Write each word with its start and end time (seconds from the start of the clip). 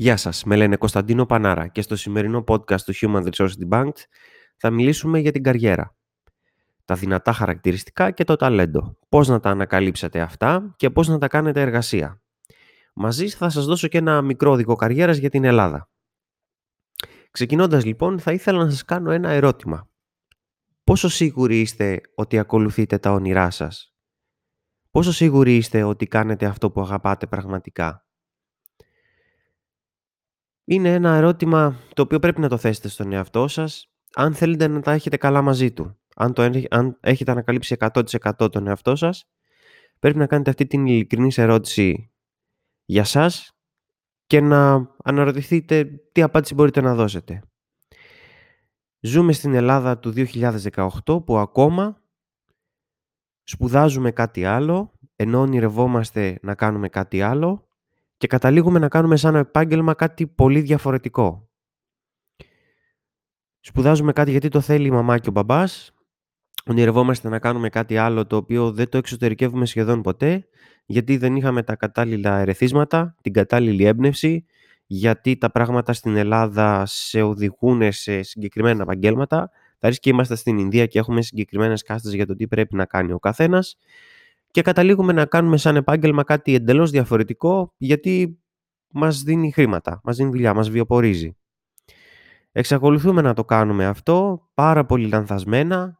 Γεια 0.00 0.16
σας, 0.16 0.44
με 0.44 0.56
λένε 0.56 0.76
Κωνσταντίνο 0.76 1.26
Πανάρα 1.26 1.66
και 1.66 1.82
στο 1.82 1.96
σημερινό 1.96 2.44
podcast 2.46 2.80
του 2.80 2.92
Human 3.00 3.28
Resource 3.28 3.50
Debunked 3.64 3.96
θα 4.56 4.70
μιλήσουμε 4.70 5.18
για 5.18 5.32
την 5.32 5.42
καριέρα. 5.42 5.96
Τα 6.84 6.94
δυνατά 6.94 7.32
χαρακτηριστικά 7.32 8.10
και 8.10 8.24
το 8.24 8.36
ταλέντο. 8.36 8.98
Πώς 9.08 9.28
να 9.28 9.40
τα 9.40 9.50
ανακαλύψετε 9.50 10.20
αυτά 10.20 10.74
και 10.76 10.90
πώς 10.90 11.08
να 11.08 11.18
τα 11.18 11.28
κάνετε 11.28 11.60
εργασία. 11.60 12.22
Μαζί 12.94 13.28
θα 13.28 13.48
σας 13.48 13.64
δώσω 13.64 13.88
και 13.88 13.98
ένα 13.98 14.22
μικρό 14.22 14.50
οδικό 14.50 14.74
καριέρας 14.74 15.16
για 15.16 15.30
την 15.30 15.44
Ελλάδα. 15.44 15.90
Ξεκινώντας 17.30 17.84
λοιπόν 17.84 18.18
θα 18.18 18.32
ήθελα 18.32 18.64
να 18.64 18.70
σας 18.70 18.84
κάνω 18.84 19.10
ένα 19.10 19.30
ερώτημα. 19.30 19.88
Πόσο 20.84 21.08
σίγουροι 21.08 21.60
είστε 21.60 22.00
ότι 22.14 22.38
ακολουθείτε 22.38 22.98
τα 22.98 23.12
όνειρά 23.12 23.50
σας; 23.50 23.94
Πόσο 24.90 25.12
σίγουροι 25.12 25.56
είστε 25.56 25.82
ότι 25.82 26.06
κάνετε 26.06 26.46
αυτό 26.46 26.70
που 26.70 26.80
αγαπάτε 26.80 27.26
πραγματικά; 27.26 28.04
Είναι 30.70 30.94
ένα 30.94 31.14
ερώτημα 31.14 31.76
το 31.94 32.02
οποίο 32.02 32.18
πρέπει 32.18 32.40
να 32.40 32.48
το 32.48 32.56
θέσετε 32.56 32.88
στον 32.88 33.12
εαυτό 33.12 33.48
σας, 33.48 33.90
αν 34.14 34.34
θέλετε 34.34 34.68
να 34.68 34.80
τα 34.80 34.92
έχετε 34.92 35.16
καλά 35.16 35.42
μαζί 35.42 35.72
του. 35.72 35.98
Αν, 36.16 36.32
το, 36.32 36.50
αν 36.70 36.98
έχετε 37.00 37.30
ανακαλύψει 37.30 37.76
100% 37.78 38.52
τον 38.52 38.66
εαυτό 38.66 38.96
σας, 38.96 39.28
πρέπει 39.98 40.18
να 40.18 40.26
κάνετε 40.26 40.50
αυτή 40.50 40.66
την 40.66 40.86
ειλικρινής 40.86 41.38
ερώτηση 41.38 42.12
για 42.84 43.04
σας 43.04 43.56
και 44.26 44.40
να 44.40 44.90
αναρωτηθείτε 45.04 45.84
τι 46.12 46.22
απάντηση 46.22 46.54
μπορείτε 46.54 46.80
να 46.80 46.94
δώσετε. 46.94 47.42
Ζούμε 49.00 49.32
στην 49.32 49.54
Ελλάδα 49.54 49.98
του 49.98 50.12
2018 50.16 51.24
που 51.24 51.38
ακόμα 51.38 52.02
σπουδάζουμε 53.42 54.10
κάτι 54.10 54.44
άλλο, 54.44 54.92
ενώ 55.16 55.40
ονειρευόμαστε 55.40 56.38
να 56.42 56.54
κάνουμε 56.54 56.88
κάτι 56.88 57.22
άλλο 57.22 57.69
και 58.20 58.26
καταλήγουμε 58.26 58.78
να 58.78 58.88
κάνουμε 58.88 59.16
σαν 59.16 59.34
επάγγελμα 59.34 59.94
κάτι 59.94 60.26
πολύ 60.26 60.60
διαφορετικό. 60.60 61.48
Σπουδάζουμε 63.60 64.12
κάτι 64.12 64.30
γιατί 64.30 64.48
το 64.48 64.60
θέλει 64.60 64.86
η 64.86 64.90
μαμά 64.90 65.18
και 65.18 65.28
ο 65.28 65.32
μπαμπάς, 65.32 65.92
ονειρευόμαστε 66.66 67.28
να 67.28 67.38
κάνουμε 67.38 67.68
κάτι 67.68 67.96
άλλο 67.96 68.26
το 68.26 68.36
οποίο 68.36 68.72
δεν 68.72 68.88
το 68.88 68.98
εξωτερικεύουμε 68.98 69.66
σχεδόν 69.66 70.02
ποτέ, 70.02 70.48
γιατί 70.86 71.16
δεν 71.16 71.36
είχαμε 71.36 71.62
τα 71.62 71.76
κατάλληλα 71.76 72.38
ερεθίσματα, 72.38 73.16
την 73.22 73.32
κατάλληλη 73.32 73.84
έμπνευση, 73.84 74.46
γιατί 74.86 75.36
τα 75.36 75.50
πράγματα 75.50 75.92
στην 75.92 76.16
Ελλάδα 76.16 76.86
σε 76.86 77.22
οδηγούν 77.22 77.92
σε 77.92 78.22
συγκεκριμένα 78.22 78.82
επαγγέλματα. 78.82 79.50
Θα 79.78 79.90
και 79.90 80.10
είμαστε 80.10 80.34
στην 80.34 80.58
Ινδία 80.58 80.86
και 80.86 80.98
έχουμε 80.98 81.22
συγκεκριμένες 81.22 81.82
κάστες 81.82 82.14
για 82.14 82.26
το 82.26 82.34
τι 82.34 82.48
πρέπει 82.48 82.74
να 82.74 82.84
κάνει 82.84 83.12
ο 83.12 83.18
καθένας 83.18 83.76
και 84.50 84.62
καταλήγουμε 84.62 85.12
να 85.12 85.26
κάνουμε 85.26 85.56
σαν 85.56 85.76
επάγγελμα 85.76 86.24
κάτι 86.24 86.54
εντελώς 86.54 86.90
διαφορετικό 86.90 87.74
γιατί 87.76 88.40
μας 88.88 89.22
δίνει 89.22 89.52
χρήματα, 89.52 90.00
μας 90.04 90.16
δίνει 90.16 90.30
δουλειά, 90.30 90.54
μας 90.54 90.70
βιοπορίζει. 90.70 91.36
Εξακολουθούμε 92.52 93.22
να 93.22 93.34
το 93.34 93.44
κάνουμε 93.44 93.86
αυτό 93.86 94.48
πάρα 94.54 94.86
πολύ 94.86 95.08
λανθασμένα. 95.08 95.98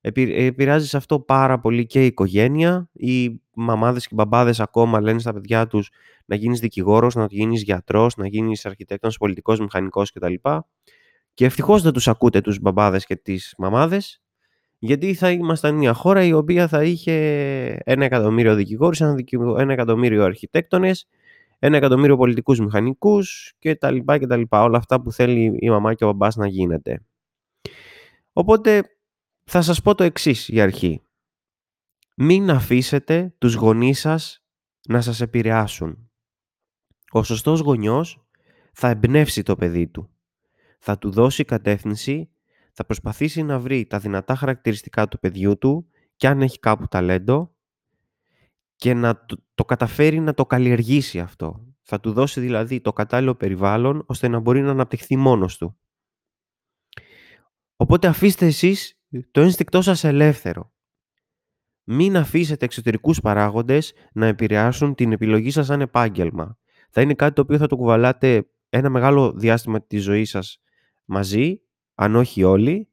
Επηρεάζει 0.00 0.86
σε 0.86 0.96
αυτό 0.96 1.20
πάρα 1.20 1.60
πολύ 1.60 1.86
και 1.86 2.02
η 2.02 2.06
οικογένεια. 2.06 2.88
Οι 2.92 3.42
μαμάδες 3.54 4.02
και 4.02 4.08
οι 4.12 4.14
μπαμπάδες 4.16 4.60
ακόμα 4.60 5.00
λένε 5.00 5.18
στα 5.18 5.32
παιδιά 5.32 5.66
τους 5.66 5.90
να 6.24 6.36
γίνεις 6.36 6.60
δικηγόρος, 6.60 7.14
να 7.14 7.26
γίνεις 7.30 7.62
γιατρός, 7.62 8.16
να 8.16 8.26
γίνεις 8.26 8.66
αρχιτέκτονας, 8.66 9.16
πολιτικός, 9.16 9.60
μηχανικός 9.60 10.12
κτλ. 10.12 10.34
Και 11.34 11.44
ευτυχώς 11.44 11.82
δεν 11.82 11.92
τους 11.92 12.08
ακούτε 12.08 12.40
τους 12.40 12.58
μπαμπάδες 12.60 13.06
και 13.06 13.16
τις 13.16 13.54
μαμάδες 13.58 14.19
γιατί 14.82 15.14
θα 15.14 15.30
ήμασταν 15.30 15.74
μια 15.74 15.92
χώρα 15.92 16.24
η 16.24 16.32
οποία 16.32 16.68
θα 16.68 16.84
είχε 16.84 17.12
ένα 17.84 18.04
εκατομμύριο 18.04 18.54
δικηγόρους, 18.54 19.00
ένα 19.00 19.72
εκατομμύριο 19.72 20.24
αρχιτέκτονες, 20.24 21.08
ένα 21.58 21.76
εκατομμύριο 21.76 22.16
πολιτικούς 22.16 22.60
μηχανικούς 22.60 23.52
και 23.58 23.74
τα 23.74 23.90
λοιπά 23.90 24.18
και 24.18 24.26
τα 24.26 24.36
λοιπά. 24.36 24.62
Όλα 24.62 24.78
αυτά 24.78 25.00
που 25.00 25.12
θέλει 25.12 25.56
η 25.58 25.70
μαμά 25.70 25.94
και 25.94 26.04
ο 26.04 26.06
μπαμπάς 26.06 26.36
να 26.36 26.46
γίνεται. 26.46 27.04
Οπότε 28.32 28.82
θα 29.44 29.62
σας 29.62 29.82
πω 29.82 29.94
το 29.94 30.04
εξής 30.04 30.48
για 30.48 30.62
αρχή. 30.62 31.02
Μην 32.16 32.50
αφήσετε 32.50 33.34
τους 33.38 33.54
γονείς 33.54 34.00
σας 34.00 34.42
να 34.88 35.00
σας 35.00 35.20
επηρεάσουν. 35.20 36.10
Ο 37.10 37.22
σωστός 37.22 37.60
γονιός 37.60 38.26
θα 38.72 38.88
εμπνεύσει 38.88 39.42
το 39.42 39.56
παιδί 39.56 39.88
του. 39.88 40.10
Θα 40.78 40.98
του 40.98 41.10
δώσει 41.10 41.44
κατεύθυνση 41.44 42.30
θα 42.80 42.86
προσπαθήσει 42.86 43.42
να 43.42 43.58
βρει 43.58 43.86
τα 43.86 43.98
δυνατά 43.98 44.34
χαρακτηριστικά 44.34 45.08
του 45.08 45.18
παιδιού 45.18 45.58
του 45.58 45.88
και 46.16 46.28
αν 46.28 46.42
έχει 46.42 46.58
κάπου 46.58 46.86
ταλέντο 46.86 47.54
και 48.76 48.94
να 48.94 49.24
το, 49.54 49.64
καταφέρει 49.64 50.20
να 50.20 50.34
το 50.34 50.46
καλλιεργήσει 50.46 51.18
αυτό. 51.18 51.66
Θα 51.82 52.00
του 52.00 52.12
δώσει 52.12 52.40
δηλαδή 52.40 52.80
το 52.80 52.92
κατάλληλο 52.92 53.34
περιβάλλον 53.34 54.04
ώστε 54.06 54.28
να 54.28 54.38
μπορεί 54.38 54.60
να 54.60 54.70
αναπτυχθεί 54.70 55.16
μόνος 55.16 55.56
του. 55.56 55.78
Οπότε 57.76 58.06
αφήστε 58.06 58.46
εσείς 58.46 59.00
το 59.30 59.40
ένστικτό 59.40 59.82
σας 59.82 60.04
ελεύθερο. 60.04 60.72
Μην 61.84 62.16
αφήσετε 62.16 62.64
εξωτερικούς 62.64 63.20
παράγοντες 63.20 63.92
να 64.12 64.26
επηρεάσουν 64.26 64.94
την 64.94 65.12
επιλογή 65.12 65.50
σας 65.50 65.66
σαν 65.66 65.80
επάγγελμα. 65.80 66.58
Θα 66.90 67.00
είναι 67.00 67.14
κάτι 67.14 67.34
το 67.34 67.40
οποίο 67.40 67.58
θα 67.58 67.66
το 67.66 67.76
κουβαλάτε 67.76 68.50
ένα 68.68 68.90
μεγάλο 68.90 69.32
διάστημα 69.32 69.82
της 69.82 70.02
ζωής 70.02 70.30
σας 70.30 70.60
μαζί 71.04 71.60
αν 72.00 72.16
όχι 72.16 72.44
όλοι, 72.44 72.88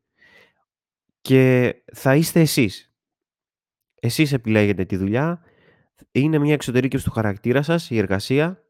και 1.21 1.75
θα 1.93 2.15
είστε 2.15 2.39
εσείς. 2.39 2.93
Εσείς 3.99 4.33
επιλέγετε 4.33 4.85
τη 4.85 4.97
δουλειά, 4.97 5.41
είναι 6.11 6.37
μια 6.37 6.53
εξωτερική 6.53 6.97
του 6.97 7.11
χαρακτήρα 7.11 7.61
σας, 7.61 7.89
η 7.89 7.97
εργασία, 7.97 8.63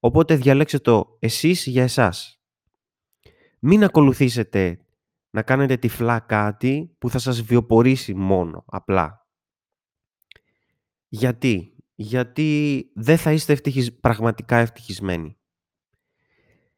οπότε 0.00 0.36
διαλέξτε 0.36 0.78
το 0.78 1.16
εσείς 1.18 1.66
για 1.66 1.82
εσάς. 1.82 2.42
Μην 3.58 3.84
ακολουθήσετε 3.84 4.78
να 5.30 5.42
κάνετε 5.42 5.76
τυφλά 5.76 6.20
κάτι 6.20 6.94
που 6.98 7.10
θα 7.10 7.18
σας 7.18 7.42
βιοπορήσει 7.42 8.14
μόνο, 8.14 8.64
απλά. 8.66 9.26
Γιατί; 11.08 11.76
Γιατί 11.94 12.90
δεν 12.94 13.18
θα 13.18 13.32
είστε 13.32 13.60
πραγματικά 14.00 14.56
ευτυχισμένοι 14.56 15.38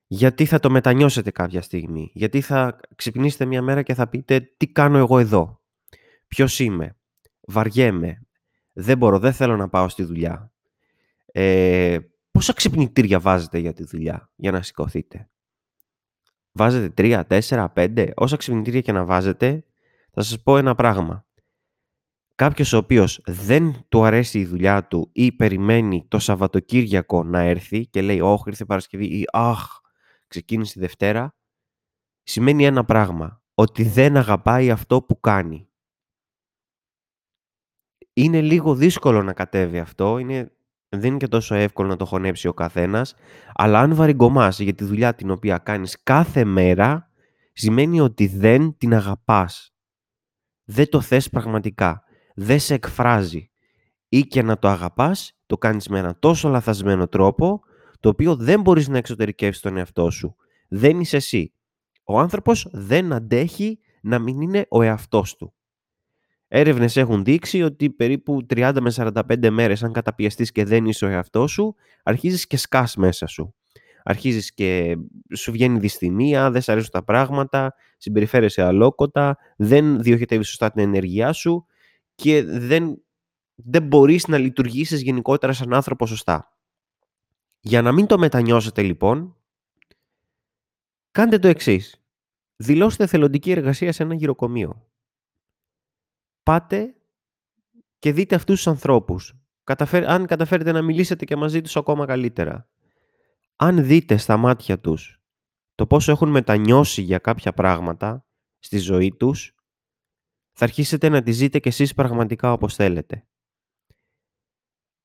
γιατί 0.07 0.45
θα 0.45 0.59
το 0.59 0.71
μετανιώσετε 0.71 1.31
κάποια 1.31 1.63
στιγμή; 1.63 2.11
Γιατί 2.15 2.41
θα 2.41 2.81
ξυπνήσετε 2.95 3.45
μια 3.45 3.63
μέρα 3.63 3.83
και 3.83 3.95
θα 3.95 4.09
πείτε 4.09 4.41
τι 4.57 4.67
κάνω 4.69 4.99
εγώ 4.99 5.19
εδώ; 5.19 5.61
Ποιος 6.29 6.59
είμαι; 6.59 6.97
Βαριέμαι. 7.41 8.27
Δεν 8.73 8.99
μπορώ, 8.99 9.19
δεν 9.19 9.33
θέλω 9.33 9.57
να 9.57 9.69
πάω 9.69 9.89
στη 9.89 10.03
δουλειά. 10.05 10.53
Ε, 11.27 11.99
πόσα 12.31 12.53
ξυπνητήρια 12.53 13.21
βάζετε 13.21 13.59
για 13.59 13.73
τη 13.73 13.85
δουλειά, 13.85 14.31
για 14.37 14.51
να 14.51 14.63
σηκωθείτε; 14.63 15.29
Βάζετε 16.53 16.89
τρία, 16.89 17.27
τέσσερα, 17.27 17.71
πέντε; 17.71 18.13
Όσα 18.17 18.37
ξυπνητήρια 18.37 18.81
και 18.81 18.93
να 18.93 19.05
βάζετε, 19.05 19.65
θα 20.13 20.23
σας 20.23 20.43
πω 20.43 20.57
ένα 20.57 20.75
πράγμα. 20.75 21.27
Κάποιος 22.35 22.73
ο 22.73 22.77
οποίος 22.77 23.21
δεν 23.27 23.85
του 23.89 24.05
αρέσει 24.05 24.39
η 24.39 24.47
δουλειά 24.47 24.87
του 24.87 25.09
ή 25.13 25.33
περιμένει 25.33 26.05
το 26.09 26.19
Σαββατοκύριακο 26.19 27.25
να 27.25 27.41
έρθει 27.41 27.87
και 27.87 28.03
λέει 28.03 28.21
«Ωχ, 28.21 28.47
ήρθε 28.47 28.65
Παρασκευή» 28.65 29.07
ή 29.07 29.25
«Αχ, 29.33 29.81
ξεκίνησε 30.27 30.73
τη 30.73 30.81
Δευτέρα, 30.81 31.35
σημαίνει 32.23 32.65
ένα 32.65 32.85
πράγμα. 32.85 33.41
Ότι 33.55 33.83
δεν 33.83 34.17
αγαπάει 34.17 34.71
αυτό 34.71 35.03
που 35.03 35.21
κάνει. 35.21 35.69
Είναι 38.13 38.41
λίγο 38.41 38.75
δύσκολο 38.75 39.23
να 39.23 39.33
κατέβει 39.33 39.79
αυτό. 39.79 40.19
Είναι, 40.19 40.53
δεν 40.89 41.09
είναι 41.09 41.17
και 41.17 41.29
τόσο 41.29 41.55
εύκολο 41.55 41.89
να 41.89 41.97
το 41.97 42.05
χωνέψει 42.05 42.49
ο 42.49 42.55
καθένας. 42.55 43.15
Αλλά 43.55 43.81
αν 43.81 43.95
βαριγκομάς 43.95 44.59
για 44.59 44.75
τη 44.75 44.85
δουλειά 44.85 45.15
την 45.15 45.31
οποία 45.31 45.59
κάνεις 45.59 46.03
κάθε 46.03 46.45
μέρα, 46.45 47.11
σημαίνει 47.53 48.01
ότι 48.01 48.27
δεν 48.27 48.77
την 48.77 48.95
αγαπάς. 48.95 49.75
Δεν 50.65 50.89
το 50.89 51.01
θες 51.01 51.29
πραγματικά. 51.29 52.03
Δεν 52.35 52.61
σε 52.61 52.75
εκφράζει. 52.75 53.51
Ή 54.09 54.21
και 54.21 54.43
να 54.43 54.59
το 54.59 54.69
αγαπάς, 54.69 55.39
το 55.47 55.59
κάνεις 55.59 55.89
με 55.89 55.99
ένα 55.99 56.19
τόσο 56.19 56.49
λαθασμένο 56.49 57.09
τρόπο, 57.09 57.61
το 58.01 58.09
οποίο 58.09 58.37
δεν 58.37 58.61
μπορείς 58.61 58.89
να 58.89 58.99
εξωτερικεύσεις 58.99 59.63
τον 59.63 59.77
εαυτό 59.77 60.11
σου. 60.11 60.37
Δεν 60.69 61.01
είσαι 61.01 61.17
εσύ. 61.17 61.53
Ο 62.05 62.19
άνθρωπος 62.19 62.69
δεν 62.73 63.13
αντέχει 63.13 63.79
να 64.03 64.19
μην 64.19 64.41
είναι 64.41 64.67
ο 64.69 64.83
εαυτός 64.83 65.37
του. 65.37 65.55
Έρευνες 66.49 66.97
έχουν 66.97 67.25
δείξει 67.25 67.63
ότι 67.63 67.91
περίπου 67.91 68.47
30 68.55 68.77
με 68.81 68.93
45 68.97 69.51
μέρες 69.51 69.83
αν 69.83 69.93
καταπιεστείς 69.93 70.53
και 70.53 70.65
δεν 70.65 70.85
είσαι 70.85 71.05
ο 71.05 71.09
εαυτός 71.09 71.53
σου, 71.53 71.75
αρχίζεις 72.03 72.47
και 72.47 72.57
σκάς 72.57 72.97
μέσα 72.97 73.27
σου. 73.27 73.55
Αρχίζεις 74.03 74.55
και 74.55 74.97
σου 75.37 75.53
βγαίνει 75.53 75.79
δυσθυμία, 75.79 76.51
δεν 76.51 76.63
σ' 76.63 76.69
αρέσουν 76.69 76.91
τα 76.91 77.05
πράγματα, 77.05 77.75
συμπεριφέρεσαι 77.97 78.63
αλόκοτα, 78.63 79.37
δεν 79.57 80.03
διοχετεύεις 80.03 80.49
σωστά 80.49 80.71
την 80.71 80.83
ενέργειά 80.83 81.33
σου 81.33 81.67
και 82.15 82.45
δεν, 82.45 83.03
δεν 83.55 83.83
μπορείς 83.83 84.27
να 84.27 84.39
λειτουργήσεις 84.39 85.03
γενικότερα 85.03 85.53
σαν 85.53 85.75
άνθρωπο 85.75 86.07
σωστά. 86.07 86.56
Για 87.67 87.83
να 87.83 87.93
μην 87.93 88.07
το 88.07 88.19
μετανιώσετε 88.19 88.83
λοιπόν, 88.83 89.37
κάντε 91.11 91.39
το 91.39 91.49
εξής. 91.49 92.03
Δηλώστε 92.57 93.07
θελοντική 93.07 93.51
εργασία 93.51 93.93
σε 93.93 94.03
ένα 94.03 94.15
γυροκομείο. 94.15 94.91
Πάτε 96.43 96.95
και 97.99 98.13
δείτε 98.13 98.35
αυτούς 98.35 98.57
τους 98.57 98.67
ανθρώπους. 98.67 99.35
αν 100.07 100.27
καταφέρετε 100.27 100.73
να 100.73 100.83
μιλήσετε 100.83 101.25
και 101.25 101.37
μαζί 101.37 101.61
τους 101.61 101.77
ακόμα 101.77 102.07
καλύτερα. 102.07 102.69
αν 103.57 103.85
δείτε 103.85 104.17
στα 104.17 104.37
μάτια 104.37 104.81
τους 104.81 105.21
το 105.75 105.87
πόσο 105.87 106.13
έχουν 106.13 106.29
μετανιώσει 106.29 107.03
για 107.03 107.19
κάποια 107.19 107.53
πράγματα 107.53 108.27
στη 108.59 108.79
ζωή 108.79 109.15
τους, 109.17 109.55
θα 110.53 110.65
αρχίσετε 110.65 111.09
να 111.09 111.23
τη 111.23 111.33
ζείτε 111.33 111.59
κι 111.59 111.69
εσείς 111.69 111.95
πραγματικά 111.95 112.53
όπως 112.53 112.75
θέλετε. 112.75 113.27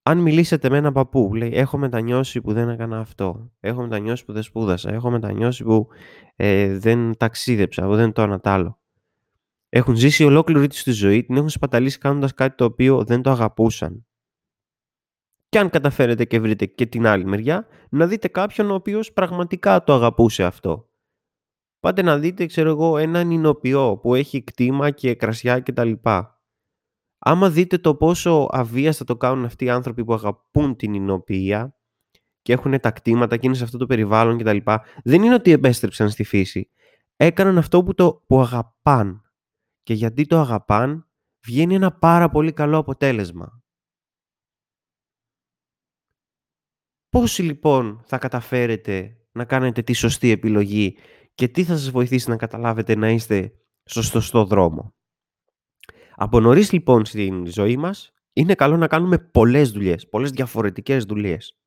Αν 0.04 0.18
μιλήσετε 0.18 0.70
με 0.70 0.78
έναν 0.78 0.94
παππού 0.94 1.28
που 1.28 1.36
λέει 1.36 1.52
«Έχω 1.54 1.78
μετανιώσει 1.78 2.42
που 2.42 2.54
δεν 2.54 2.70
έκανα 2.70 3.00
αυτό, 3.00 3.52
έχω 3.60 3.82
μετανιώσει 3.82 4.26
που 4.26 4.34
δεν 4.34 4.44
σπούδασα, 4.44 4.92
έχω 4.92 5.10
μετανιώσει 5.10 5.64
που 5.64 5.88
ε, 6.36 6.78
δεν 6.78 7.18
ταξίδεψα, 7.18 7.86
που 7.86 7.96
δεν 7.96 8.12
το 8.12 8.22
ένα 8.22 8.40
άλλο». 8.44 8.80
Έχουν 9.70 9.96
ζήσει 9.96 10.24
ολόκληρη 10.24 10.68
τη 10.68 10.84
τη 10.84 10.92
ζωή, 10.92 11.24
την 11.24 11.36
έχουν 11.36 11.50
σπαταλήσει 11.50 11.98
κάνοντας 11.98 12.34
κάτι 12.34 12.56
το 12.56 12.66
οποίο 12.66 13.04
δεν 13.04 13.22
το 13.22 13.30
αγαπούσαν. 13.32 14.06
Και 15.50 15.60
αν 15.60 15.70
καταφέρετε 15.70 16.26
και 16.26 16.40
βρείτε 16.40 16.66
και 16.66 16.86
την 16.86 17.06
άλλη 17.06 17.26
μεριά, 17.26 17.68
να 17.90 18.08
δείτε 18.08 18.28
κάποιον 18.28 18.72
ο 18.72 18.74
οποίος 18.74 19.14
πραγματικά 19.14 19.84
το 19.84 19.94
αγαπούσε 19.94 20.44
αυτό. 20.44 20.90
Πάτε 21.80 22.02
να 22.02 22.18
δείτε, 22.18 22.46
ξέρω 22.46 22.70
εγώ, 22.70 22.98
έναν 22.98 23.32
εινοποιό 23.32 23.98
που 23.98 24.16
έχει 24.16 24.44
κτήμα 24.44 24.90
και 24.92 25.16
κρασιά 25.16 25.60
κτλ. 25.60 25.92
Άμα 27.24 27.50
δείτε 27.50 27.78
το 27.78 27.96
πόσο 27.96 28.48
αβίαστα 28.52 29.04
το 29.04 29.18
κάνουν 29.18 29.46
αυτοί 29.46 29.66
οι 29.66 29.70
άνθρωποι 29.70 30.06
που 30.06 30.14
αγαπούν 30.14 30.76
την 30.76 30.94
εινοποιία 30.94 31.76
και 32.42 32.54
έχουν 32.54 32.80
τα 32.80 32.92
κτήματα 32.92 33.38
και 33.38 33.48
είναι 33.48 33.56
σε 33.56 33.64
αυτό 33.64 33.78
το 33.78 33.86
περιβάλλον 33.86 34.38
κτλ. 34.38 34.58
Δεν 35.04 35.24
είναι 35.24 35.34
ότι 35.34 35.52
επέστρεψαν 35.52 36.10
στη 36.10 36.24
φύση. 36.24 36.70
Έκαναν 37.16 37.58
αυτό 37.58 37.84
που, 37.84 37.94
το, 37.94 38.24
που 38.28 38.42
αγαπάν. 38.42 39.22
Και 39.84 39.94
γιατί 39.94 40.26
το 40.26 40.40
αγαπάν, 40.40 41.08
βγαίνει 41.46 41.76
ένα 41.76 41.92
πάρα 41.92 42.30
πολύ 42.30 42.54
καλό 42.54 42.78
αποτέλεσμα. 42.78 43.64
Πώς 47.10 47.40
λοιπόν 47.40 48.02
θα 48.06 48.18
καταφέρετε 48.18 49.18
να 49.32 49.46
κάνετε 49.46 49.82
τη 49.82 49.94
σωστή 49.94 50.30
επιλογή 50.30 50.98
και 51.36 51.48
τι 51.48 51.64
θα 51.64 51.78
σας 51.78 51.90
βοηθήσει 51.90 52.30
να 52.30 52.36
καταλάβετε 52.36 52.96
να 52.96 53.10
είστε 53.10 53.54
στο 53.84 54.02
σωστό 54.02 54.46
δρόμο; 54.46 54.96
Από 56.22 56.40
νωρίς 56.40 56.72
λοιπόν 56.72 57.06
στην 57.06 57.46
ζωή 57.46 57.78
μας 57.78 58.14
είναι 58.34 58.56
καλό 58.56 58.78
να 58.78 58.88
κάνουμε 58.88 59.18
πολλές 59.18 59.72
δουλειές, 59.72 60.10
πολλές 60.10 60.32
διαφορετικές 60.32 61.04
δουλειές. 61.04 61.58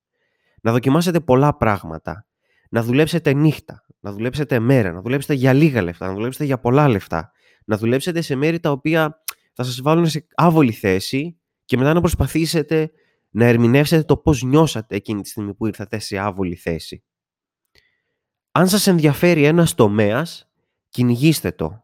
Να 0.62 0.72
δοκιμάσετε 0.72 1.20
πολλά 1.20 1.56
πράγματα. 1.56 2.26
Να 2.70 2.82
δουλέψετε 2.82 3.32
νύχτα, 3.32 3.86
να 4.00 4.12
δουλέψετε 4.12 4.58
μέρα, 4.58 4.92
να 4.92 5.00
δουλέψετε 5.00 5.34
για 5.34 5.52
λίγα 5.52 5.82
λεφτά, 5.82 6.06
να 6.06 6.12
δουλέψετε 6.12 6.44
για 6.44 6.58
πολλά 6.60 6.88
λεφτά. 6.88 7.32
Να 7.64 7.76
δουλέψετε 7.76 8.20
σε 8.20 8.34
μέρη 8.34 8.60
τα 8.60 8.70
οποία 8.70 9.22
θα 9.52 9.62
σας 9.62 9.80
βάλουν 9.80 10.06
σε 10.08 10.26
άβολη 10.34 10.72
θέση 10.72 11.38
και 11.64 11.76
μετά 11.76 11.92
να 11.92 12.00
προσπαθήσετε 12.00 12.90
να 13.30 13.44
ερμηνεύσετε 13.44 14.02
το 14.02 14.16
πώς 14.16 14.42
νιώσατε 14.42 14.96
εκείνη 14.96 15.22
τη 15.22 15.28
στιγμή 15.28 15.54
που 15.54 15.66
ήρθατε 15.66 15.98
σε 15.98 16.18
άβολη 16.18 16.54
θέση. 16.54 17.04
Αν 18.52 18.68
σας 18.68 18.86
ενδιαφέρει 18.86 19.44
ένας 19.44 19.74
τομέας, 19.74 20.50
κυνηγήστε 20.88 21.52
το. 21.52 21.83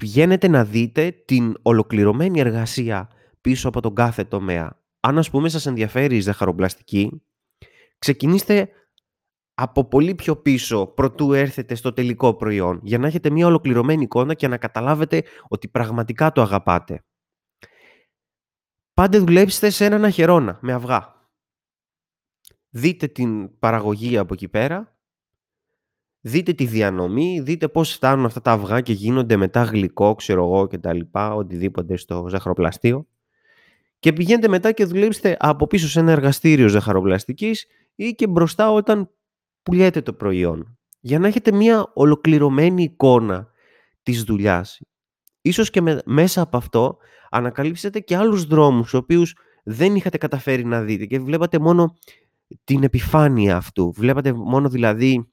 Πηγαίνετε 0.00 0.48
να 0.48 0.64
δείτε 0.64 1.10
την 1.10 1.56
ολοκληρωμένη 1.62 2.40
εργασία 2.40 3.10
πίσω 3.40 3.68
από 3.68 3.80
τον 3.80 3.94
κάθε 3.94 4.24
τομέα. 4.24 4.82
Αν 5.00 5.18
ας 5.18 5.30
πούμε 5.30 5.48
σας 5.48 5.66
ενδιαφέρει 5.66 6.16
η 6.16 6.20
ζαχαροπλαστική, 6.20 7.22
ξεκινήστε 7.98 8.68
από 9.54 9.84
πολύ 9.84 10.14
πιο 10.14 10.36
πίσω 10.36 10.86
προτού 10.86 11.32
έρθετε 11.32 11.74
στο 11.74 11.92
τελικό 11.92 12.34
προϊόν 12.34 12.80
για 12.82 12.98
να 12.98 13.06
έχετε 13.06 13.30
μια 13.30 13.46
ολοκληρωμένη 13.46 14.02
εικόνα 14.02 14.34
και 14.34 14.48
να 14.48 14.58
καταλάβετε 14.58 15.24
ότι 15.48 15.68
πραγματικά 15.68 16.32
το 16.32 16.42
αγαπάτε. 16.42 17.04
Πάντε 18.92 19.18
δουλέψτε 19.18 19.70
σε 19.70 19.84
έναν 19.84 20.04
αχερώνα 20.04 20.58
με 20.62 20.72
αυγά. 20.72 21.28
Δείτε 22.70 23.06
την 23.06 23.58
παραγωγή 23.58 24.18
από 24.18 24.34
εκεί 24.34 24.48
πέρα, 24.48 24.99
δείτε 26.20 26.52
τη 26.52 26.64
διανομή, 26.66 27.40
δείτε 27.40 27.68
πώς 27.68 27.92
φτάνουν 27.92 28.24
αυτά 28.24 28.40
τα 28.40 28.52
αυγά 28.52 28.80
και 28.80 28.92
γίνονται 28.92 29.36
μετά 29.36 29.62
γλυκό, 29.62 30.14
ξέρω 30.14 30.44
εγώ 30.44 30.66
και 30.66 30.78
τα 30.78 30.92
λοιπά, 30.92 31.34
οτιδήποτε 31.34 31.96
στο 31.96 32.26
ζαχαροπλαστείο. 32.28 33.06
Και 33.98 34.12
πηγαίνετε 34.12 34.48
μετά 34.48 34.72
και 34.72 34.84
δουλέψτε 34.84 35.36
από 35.38 35.66
πίσω 35.66 35.88
σε 35.88 36.00
ένα 36.00 36.12
εργαστήριο 36.12 36.68
ζαχαροπλαστικής 36.68 37.66
ή 37.94 38.10
και 38.10 38.26
μπροστά 38.26 38.72
όταν 38.72 39.10
πουλιέται 39.62 40.00
το 40.00 40.12
προϊόν. 40.12 40.78
Για 41.00 41.18
να 41.18 41.26
έχετε 41.26 41.52
μια 41.52 41.90
ολοκληρωμένη 41.94 42.82
εικόνα 42.82 43.48
της 44.02 44.22
δουλειάς. 44.22 44.80
Ίσως 45.40 45.70
και 45.70 46.02
μέσα 46.04 46.40
από 46.40 46.56
αυτό 46.56 46.96
ανακαλύψετε 47.30 48.00
και 48.00 48.16
άλλους 48.16 48.44
δρόμους, 48.44 48.94
ο 48.94 48.96
οποίους 48.96 49.36
δεν 49.64 49.94
είχατε 49.94 50.18
καταφέρει 50.18 50.64
να 50.64 50.82
δείτε 50.82 51.06
και 51.06 51.18
βλέπατε 51.18 51.58
μόνο 51.58 51.96
την 52.64 52.82
επιφάνεια 52.82 53.56
αυτού. 53.56 53.92
Βλέπατε 53.96 54.32
μόνο 54.32 54.68
δηλαδή 54.68 55.32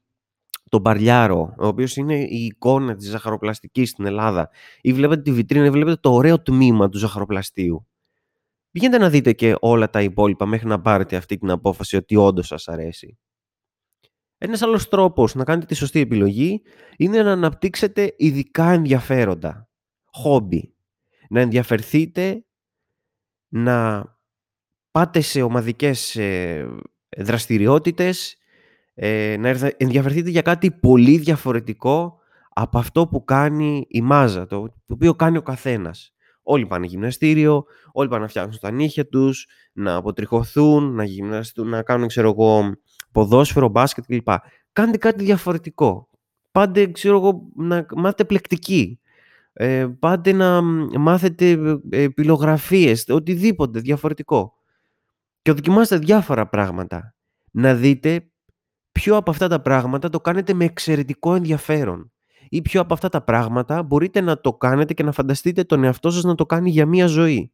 τον 0.69 0.81
Μπαρλιάρο, 0.81 1.53
ο 1.57 1.67
οποίος 1.67 1.95
είναι 1.95 2.15
η 2.15 2.45
εικόνα 2.45 2.95
της 2.95 3.09
ζαχαροπλαστικής 3.09 3.89
στην 3.89 4.05
Ελλάδα 4.05 4.49
ή 4.81 4.93
βλέπετε 4.93 5.21
τη 5.21 5.31
βιτρίνα 5.31 5.65
ή 5.65 5.69
βλέπετε 5.69 5.97
το 6.01 6.13
ωραίο 6.13 6.41
τμήμα 6.41 6.89
του 6.89 6.97
ζαχαροπλαστείου. 6.97 7.87
Πηγαίνετε 8.71 9.03
να 9.03 9.09
δείτε 9.09 9.33
και 9.33 9.55
όλα 9.59 9.89
τα 9.89 10.01
υπόλοιπα 10.01 10.45
μέχρι 10.45 10.67
να 10.67 10.81
πάρετε 10.81 11.15
αυτή 11.15 11.37
την 11.37 11.49
απόφαση 11.49 11.95
ότι 11.95 12.15
όντως 12.15 12.47
σας 12.47 12.67
αρέσει. 12.67 13.17
Ένας 14.37 14.61
άλλος 14.61 14.87
τρόπος 14.87 15.35
να 15.35 15.43
κάνετε 15.43 15.65
τη 15.65 15.75
σωστή 15.75 15.99
επιλογή 15.99 16.61
είναι 16.97 17.23
να 17.23 17.31
αναπτύξετε 17.31 18.13
ειδικά 18.17 18.71
ενδιαφέροντα, 18.71 19.69
χόμπι. 20.05 20.75
Να 21.29 21.41
ενδιαφερθείτε 21.41 22.45
να 23.47 24.05
πάτε 24.91 25.21
σε 25.21 25.41
ομαδικές 25.41 26.15
ε, 26.15 26.67
δραστηριότητες, 27.17 28.37
ε, 28.99 29.35
να 29.39 29.71
ενδιαφερθείτε 29.77 30.29
για 30.29 30.41
κάτι 30.41 30.71
πολύ 30.71 31.17
διαφορετικό 31.17 32.17
από 32.49 32.77
αυτό 32.77 33.07
που 33.07 33.23
κάνει 33.23 33.85
η 33.89 34.01
μάζα, 34.01 34.45
το, 34.45 34.61
το 34.61 34.93
οποίο 34.93 35.13
κάνει 35.13 35.37
ο 35.37 35.41
καθένας. 35.41 36.13
Όλοι 36.43 36.65
πάνε 36.65 36.85
γυμναστήριο, 36.85 37.65
όλοι 37.91 38.09
πάνε 38.09 38.21
να 38.21 38.27
φτιάξουν 38.27 38.59
τα 38.61 38.71
νύχια 38.71 39.07
τους, 39.07 39.47
να 39.73 39.95
αποτριχωθούν, 39.95 40.93
να, 40.93 41.03
γυμναστούν, 41.03 41.69
να 41.69 41.81
κάνουν, 41.81 42.07
ξέρω 42.07 42.29
εγώ, 42.29 42.75
ποδόσφαιρο, 43.11 43.67
μπάσκετ 43.67 44.03
κλπ. 44.07 44.27
Κάντε 44.71 44.97
κάτι 44.97 45.23
διαφορετικό. 45.23 46.09
Πάντε, 46.51 46.91
ξέρω 46.91 47.15
εγώ, 47.15 47.49
να 47.55 47.85
μάθετε 47.95 48.25
πλεκτική. 48.25 48.99
Ε, 49.53 49.87
πάτε 49.99 50.31
να 50.31 50.61
μάθετε 50.99 51.49
ε, 51.89 52.01
επιλογραφίες, 52.01 53.05
οτιδήποτε 53.09 53.79
διαφορετικό. 53.79 54.53
Και 55.41 55.51
δοκιμάστε 55.51 55.97
διάφορα 55.97 56.47
πράγματα. 56.47 57.15
Να 57.51 57.73
δείτε 57.73 58.31
ποιο 58.97 59.15
από 59.15 59.31
αυτά 59.31 59.47
τα 59.47 59.61
πράγματα 59.61 60.09
το 60.09 60.19
κάνετε 60.19 60.53
με 60.53 60.65
εξαιρετικό 60.65 61.35
ενδιαφέρον; 61.35 62.11
Ή 62.49 62.61
ποιο 62.61 62.81
από 62.81 62.93
αυτά 62.93 63.09
τα 63.09 63.21
πράγματα 63.21 63.83
μπορείτε 63.83 64.21
να 64.21 64.41
το 64.41 64.53
κάνετε 64.53 64.93
και 64.93 65.03
να 65.03 65.11
φανταστείτε 65.11 65.63
τον 65.63 65.83
εαυτό 65.83 66.09
σας 66.09 66.23
να 66.23 66.35
το 66.35 66.45
κάνει 66.45 66.69
για 66.69 66.85
μία 66.85 67.07
ζωή; 67.07 67.51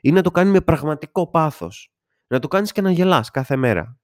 Ή 0.00 0.12
να 0.12 0.22
το 0.22 0.30
κάνει 0.30 0.50
με 0.50 0.60
πραγματικό 0.60 1.30
πάθος; 1.30 1.92
Να 2.26 2.38
το 2.38 2.48
κάνεις 2.48 2.72
και 2.72 2.80
να 2.80 2.90
γελάς 2.90 3.30
κάθε 3.30 3.56
μέρα; 3.56 3.98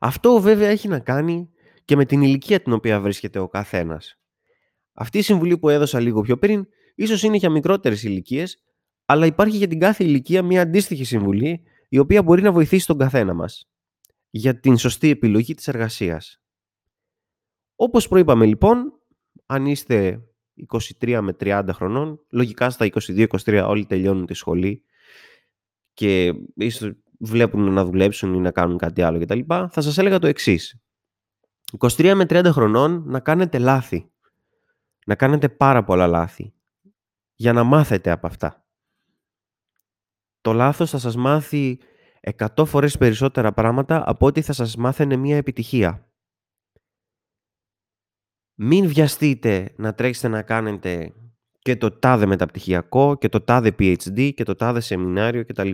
Αυτό 0.00 0.40
βέβαια 0.40 0.68
έχει 0.68 0.88
να 0.88 0.98
κάνει 0.98 1.50
και 1.84 1.96
με 1.96 2.04
την 2.04 2.22
ηλικία 2.22 2.60
την 2.60 2.72
οποία 2.72 3.00
βρίσκεται 3.00 3.38
ο 3.38 3.48
καθένας. 3.48 4.18
Αυτή 4.92 5.18
η 5.18 5.22
συμβουλή 5.22 5.58
που 5.58 5.68
έδωσα 5.68 6.00
λίγο 6.00 6.20
πιο 6.20 6.38
πριν, 6.38 6.66
ίσως 6.94 7.22
είναι 7.22 7.36
για 7.36 7.50
μικρότερες 7.50 8.02
ηλικίες, 8.02 8.64
αλλά 9.04 9.26
υπάρχει 9.26 9.56
για 9.56 9.68
την 9.68 9.78
κάθε 9.78 10.04
ηλικία 10.04 10.42
μια 10.42 10.62
αντίστοιχη 10.62 11.04
συμβουλή, 11.04 11.62
η 11.88 11.98
οποία 11.98 12.22
μπορεί 12.22 12.42
να 12.42 12.52
βοηθήσει 12.52 12.86
τον 12.86 12.98
καθένα 12.98 13.34
μας 13.34 13.68
για 14.30 14.60
την 14.60 14.76
σωστή 14.78 15.10
επιλογή 15.10 15.54
της 15.54 15.68
εργασίας. 15.68 16.40
Όπως 17.76 18.08
προείπαμε 18.08 18.46
λοιπόν, 18.46 18.92
αν 19.46 19.66
είστε 19.66 20.22
23 21.00 21.20
με 21.20 21.36
30 21.40 21.68
χρονών, 21.72 22.20
λογικά 22.30 22.70
στα 22.70 22.88
22-23 22.90 23.64
όλοι 23.68 23.86
τελειώνουν 23.86 24.26
τη 24.26 24.34
σχολή 24.34 24.82
και 25.94 26.32
ίσως 26.54 26.92
βλέπουν 27.18 27.72
να 27.72 27.84
δουλέψουν 27.84 28.34
ή 28.34 28.38
να 28.38 28.50
κάνουν 28.50 28.78
κάτι 28.78 29.02
άλλο 29.02 29.18
κτλ. 29.18 29.40
Θα 29.46 29.80
σας 29.80 29.98
έλεγα 29.98 30.18
το 30.18 30.26
εξής. 30.26 30.80
23 31.78 32.12
με 32.14 32.24
30 32.28 32.44
χρονών 32.52 33.02
να 33.06 33.20
κάνετε 33.20 33.58
λάθη 33.58 34.10
να 35.08 35.14
κάνετε 35.14 35.48
πάρα 35.48 35.84
πολλά 35.84 36.06
λάθη 36.06 36.52
για 37.34 37.52
να 37.52 37.64
μάθετε 37.64 38.10
από 38.10 38.26
αυτά. 38.26 38.64
Το 40.40 40.52
λάθος 40.52 40.90
θα 40.90 40.98
σας 40.98 41.16
μάθει 41.16 41.78
100 42.36 42.64
φορές 42.66 42.98
περισσότερα 42.98 43.52
πράγματα 43.52 44.02
από 44.06 44.26
ό,τι 44.26 44.42
θα 44.42 44.52
σας 44.52 44.76
μάθαινε 44.76 45.16
μία 45.16 45.36
επιτυχία. 45.36 46.06
Μην 48.54 48.88
βιαστείτε 48.88 49.72
να 49.76 49.94
τρέξετε 49.94 50.28
να 50.28 50.42
κάνετε 50.42 51.12
και 51.58 51.76
το 51.76 51.90
τάδε 51.90 52.26
μεταπτυχιακό 52.26 53.16
και 53.16 53.28
το 53.28 53.40
τάδε 53.40 53.74
PhD 53.78 54.34
και 54.34 54.44
το 54.44 54.54
τάδε 54.54 54.80
σεμινάριο 54.80 55.44
κτλ. 55.44 55.70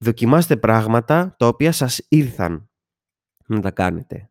Δοκιμάστε 0.00 0.56
πράγματα 0.56 1.34
τα 1.38 1.46
οποία 1.46 1.72
σας 1.72 2.06
ήρθαν 2.08 2.70
να 3.46 3.60
τα 3.60 3.70
κάνετε 3.70 4.30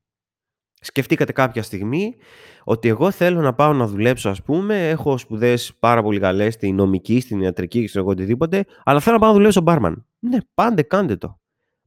σκεφτήκατε 0.86 1.32
κάποια 1.32 1.64
στιγμή 1.64 2.16
ότι 2.64 2.88
εγώ 2.88 3.12
θέλω 3.12 3.42
να 3.42 3.54
πάω 3.54 3.74
να 3.74 3.88
δουλέψω, 3.88 4.30
ας 4.30 4.42
πούμε, 4.42 4.90
έχω 4.90 5.18
σπουδές 5.18 5.74
πάρα 5.80 6.02
πολύ 6.02 6.20
καλές 6.20 6.54
στην 6.54 6.76
νομική, 6.76 7.20
στην 7.20 7.42
ιατρική, 7.42 7.86
ξέρω 7.86 8.04
εγώ 8.04 8.12
οτιδήποτε, 8.12 8.66
αλλά 8.84 9.00
θέλω 9.00 9.16
να 9.16 9.22
πάω 9.22 9.30
να 9.30 9.36
δουλέψω 9.36 9.62
μπάρμαν. 9.62 10.06
Ναι, 10.30 10.38
πάντε 10.54 10.82
κάντε 10.82 11.16
το. 11.16 11.40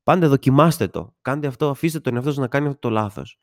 Πάντε 0.02 0.26
δοκιμάστε 0.26 0.88
το. 0.88 1.14
Κάντε 1.22 1.46
αυτό, 1.46 1.68
αφήστε 1.68 2.00
τον 2.00 2.14
εαυτό 2.14 2.30
σας 2.30 2.38
να 2.38 2.48
κάνει 2.48 2.66
αυτό 2.66 2.78
το 2.78 2.90
λάθος. 2.90 3.38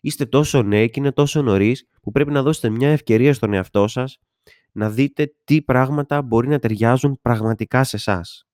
Είστε 0.00 0.26
τόσο 0.26 0.62
νέοι 0.62 0.90
και 0.90 1.00
είναι 1.00 1.12
τόσο 1.12 1.42
νωρίς 1.42 1.88
που 2.02 2.10
πρέπει 2.10 2.30
να 2.30 2.42
δώσετε 2.42 2.68
μια 2.68 2.90
ευκαιρία 2.90 3.34
στον 3.34 3.52
εαυτό 3.52 3.88
σας 3.88 4.18
να 4.72 4.90
δείτε 4.90 5.34
τι 5.44 5.62
πράγματα 5.62 6.22
μπορεί 6.22 6.48
να 6.48 6.58
ταιριάζουν 6.58 7.18
πραγματικά 7.22 7.84
σε 7.84 7.96
εσάς. 7.96 8.46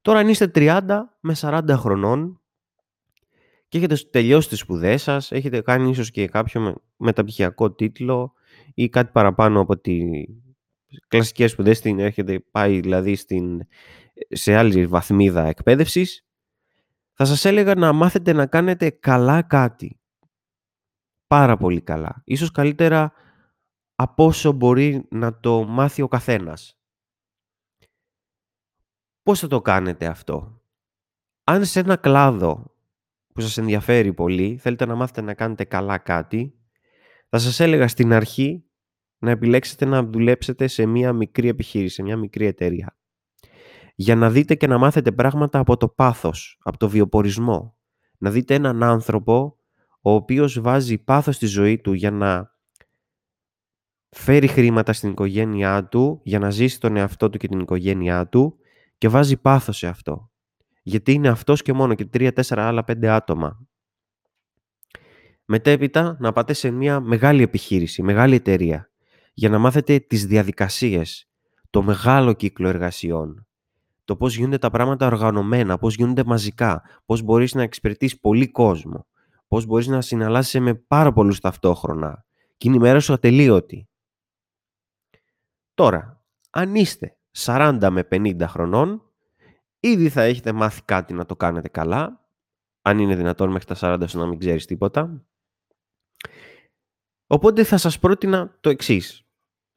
Τώρα 0.00 0.18
αν 0.18 0.28
είστε 0.28 0.50
30 0.54 0.80
με 1.20 1.34
40 1.36 1.62
χρονών 1.70 2.40
και 3.68 3.78
έχετε 3.78 3.96
τελειώσει 4.10 4.48
τις 4.48 4.58
σπουδές 4.58 5.02
σας, 5.02 5.32
έχετε 5.32 5.60
κάνει 5.60 5.90
ίσως 5.90 6.10
και 6.10 6.26
κάποιο 6.26 6.82
μεταπτυχιακό 6.96 7.72
τίτλο 7.72 8.32
ή 8.74 8.88
κάτι 8.88 9.10
παραπάνω 9.12 9.60
από 9.60 9.78
τι 9.78 10.24
κλασικές 11.08 11.50
σπουδές, 11.50 11.80
την 11.80 11.98
έχετε 11.98 12.40
πάει 12.50 12.80
δηλαδή 12.80 13.14
στην, 13.14 13.60
σε 14.28 14.56
άλλη 14.56 14.86
βαθμίδα 14.86 15.46
εκπαίδευσης, 15.46 16.26
θα 17.12 17.24
σας 17.24 17.44
έλεγα 17.44 17.74
να 17.74 17.92
μάθετε 17.92 18.32
να 18.32 18.46
κάνετε 18.46 18.90
καλά 18.90 19.42
κάτι. 19.42 20.00
Πάρα 21.26 21.56
πολύ 21.56 21.80
καλά. 21.80 22.22
Ίσως 22.24 22.50
καλύτερα 22.50 23.12
από 23.94 24.24
όσο 24.24 24.52
μπορεί 24.52 25.06
να 25.10 25.40
το 25.40 25.64
μάθει 25.64 26.02
ο 26.02 26.08
καθένας. 26.08 26.76
Πώς 29.22 29.40
θα 29.40 29.46
το 29.46 29.60
κάνετε 29.60 30.06
αυτό; 30.06 30.62
Αν 31.44 31.64
σε 31.64 31.80
ένα 31.80 31.96
κλάδο 31.96 32.74
που 33.34 33.40
σας 33.40 33.58
ενδιαφέρει 33.58 34.12
πολύ, 34.12 34.56
θέλετε 34.56 34.86
να 34.86 34.94
μάθετε 34.94 35.20
να 35.20 35.34
κάνετε 35.34 35.64
καλά 35.64 35.98
κάτι, 35.98 36.54
θα 37.28 37.38
σας 37.38 37.60
έλεγα 37.60 37.88
στην 37.88 38.12
αρχή 38.12 38.64
να 39.18 39.30
επιλέξετε 39.30 39.84
να 39.84 40.02
δουλέψετε 40.02 40.66
σε 40.66 40.86
μια 40.86 41.12
μικρή 41.12 41.48
επιχείρηση, 41.48 41.94
σε 41.94 42.02
μια 42.02 42.16
μικρή 42.16 42.46
εταιρεία. 42.46 42.96
Για 44.02 44.16
να 44.16 44.30
δείτε 44.30 44.54
και 44.54 44.66
να 44.66 44.78
μάθετε 44.78 45.12
πράγματα 45.12 45.58
από 45.58 45.76
το 45.76 45.88
πάθος, 45.88 46.58
από 46.62 46.78
το 46.78 46.88
βιοπορισμό. 46.88 47.76
Να 48.18 48.30
δείτε 48.30 48.54
έναν 48.54 48.82
άνθρωπο 48.82 49.56
ο 50.00 50.10
οποίος 50.10 50.60
βάζει 50.60 50.98
πάθος 50.98 51.34
στη 51.34 51.46
ζωή 51.46 51.78
του 51.78 51.92
για 51.92 52.10
να 52.10 52.54
φέρει 54.08 54.46
χρήματα 54.46 54.92
στην 54.92 55.10
οικογένειά 55.10 55.84
του, 55.88 56.20
για 56.24 56.38
να 56.38 56.50
ζήσει 56.50 56.80
τον 56.80 56.96
εαυτό 56.96 57.30
του 57.30 57.38
και 57.38 57.48
την 57.48 57.60
οικογένειά 57.60 58.28
του 58.28 58.58
και 58.98 59.08
βάζει 59.08 59.36
πάθος 59.36 59.76
σε 59.76 59.86
αυτό. 59.86 60.30
Γιατί 60.82 61.12
είναι 61.12 61.28
αυτός 61.28 61.62
και 61.62 61.72
μόνο 61.72 61.94
και 61.94 62.04
τρία, 62.04 62.32
τέσσερα 62.32 62.66
άλλα 62.66 62.84
πέντε 62.84 63.08
άτομα. 63.08 63.66
Μετέπειτα 65.44 66.16
να 66.20 66.32
πάτε 66.32 66.52
σε 66.52 66.70
μια 66.70 67.00
μεγάλη 67.00 67.42
επιχείρηση, 67.42 68.02
μεγάλη 68.02 68.34
εταιρεία, 68.34 68.90
για 69.32 69.48
να 69.48 69.58
μάθετε 69.58 69.98
τις 69.98 70.26
διαδικασίες, 70.26 71.30
το 71.70 71.82
μεγάλο 71.82 72.32
κύκλο 72.32 72.68
εργασιών, 72.68 73.46
το 74.04 74.16
πώς 74.16 74.36
γίνονται 74.36 74.58
τα 74.58 74.70
πράγματα 74.70 75.06
οργανωμένα, 75.06 75.78
πώς 75.78 75.94
γίνονται 75.94 76.24
μαζικά, 76.24 76.82
πώς 77.06 77.22
μπορείς 77.22 77.54
να 77.54 77.62
εξυπηρετείς 77.62 78.20
πολύ 78.20 78.50
κόσμο, 78.50 79.06
πώς 79.48 79.66
μπορείς 79.66 79.86
να 79.86 80.00
συναλλάσσεσαι 80.00 80.60
με 80.60 80.74
πάρα 80.74 81.12
πολλούς 81.12 81.40
ταυτόχρονα 81.40 82.24
και 82.56 82.68
είναι 82.68 82.76
η 82.76 82.80
μέρα 82.80 83.00
σου 83.00 83.12
ατελείωτη. 83.12 83.88
Τώρα, 85.74 86.24
αν 86.50 86.74
είστε 86.74 87.16
40 87.36 87.88
με 87.90 88.08
50 88.10 88.44
χρονών, 88.48 89.02
ήδη 89.80 90.08
θα 90.08 90.22
έχετε 90.22 90.52
μάθει 90.52 90.82
κάτι 90.82 91.12
να 91.12 91.26
το 91.26 91.36
κάνετε 91.36 91.68
καλά, 91.68 92.20
αν 92.82 92.98
είναι 92.98 93.16
δυνατόν 93.16 93.50
μέχρι 93.50 93.66
τα 93.66 93.76
40 93.80 94.08
σου 94.08 94.18
να 94.18 94.26
μην 94.26 94.38
ξέρεις 94.38 94.66
τίποτα. 94.66 95.24
Οπότε 97.26 97.64
θα 97.64 97.76
σας 97.76 97.98
πρότεινα 97.98 98.56
το 98.60 98.70
εξής. 98.70 99.26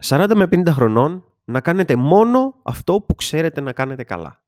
40 0.04 0.32
με 0.36 0.48
50 0.52 0.68
χρονών 0.68 1.26
να 1.46 1.62
κάνετε 1.62 1.96
μόνο 1.96 2.62
αυτό 2.64 3.02
που 3.02 3.16
ξέρετε 3.16 3.62
να 3.62 3.74
κάνετε 3.74 4.04
καλά. 4.04 4.44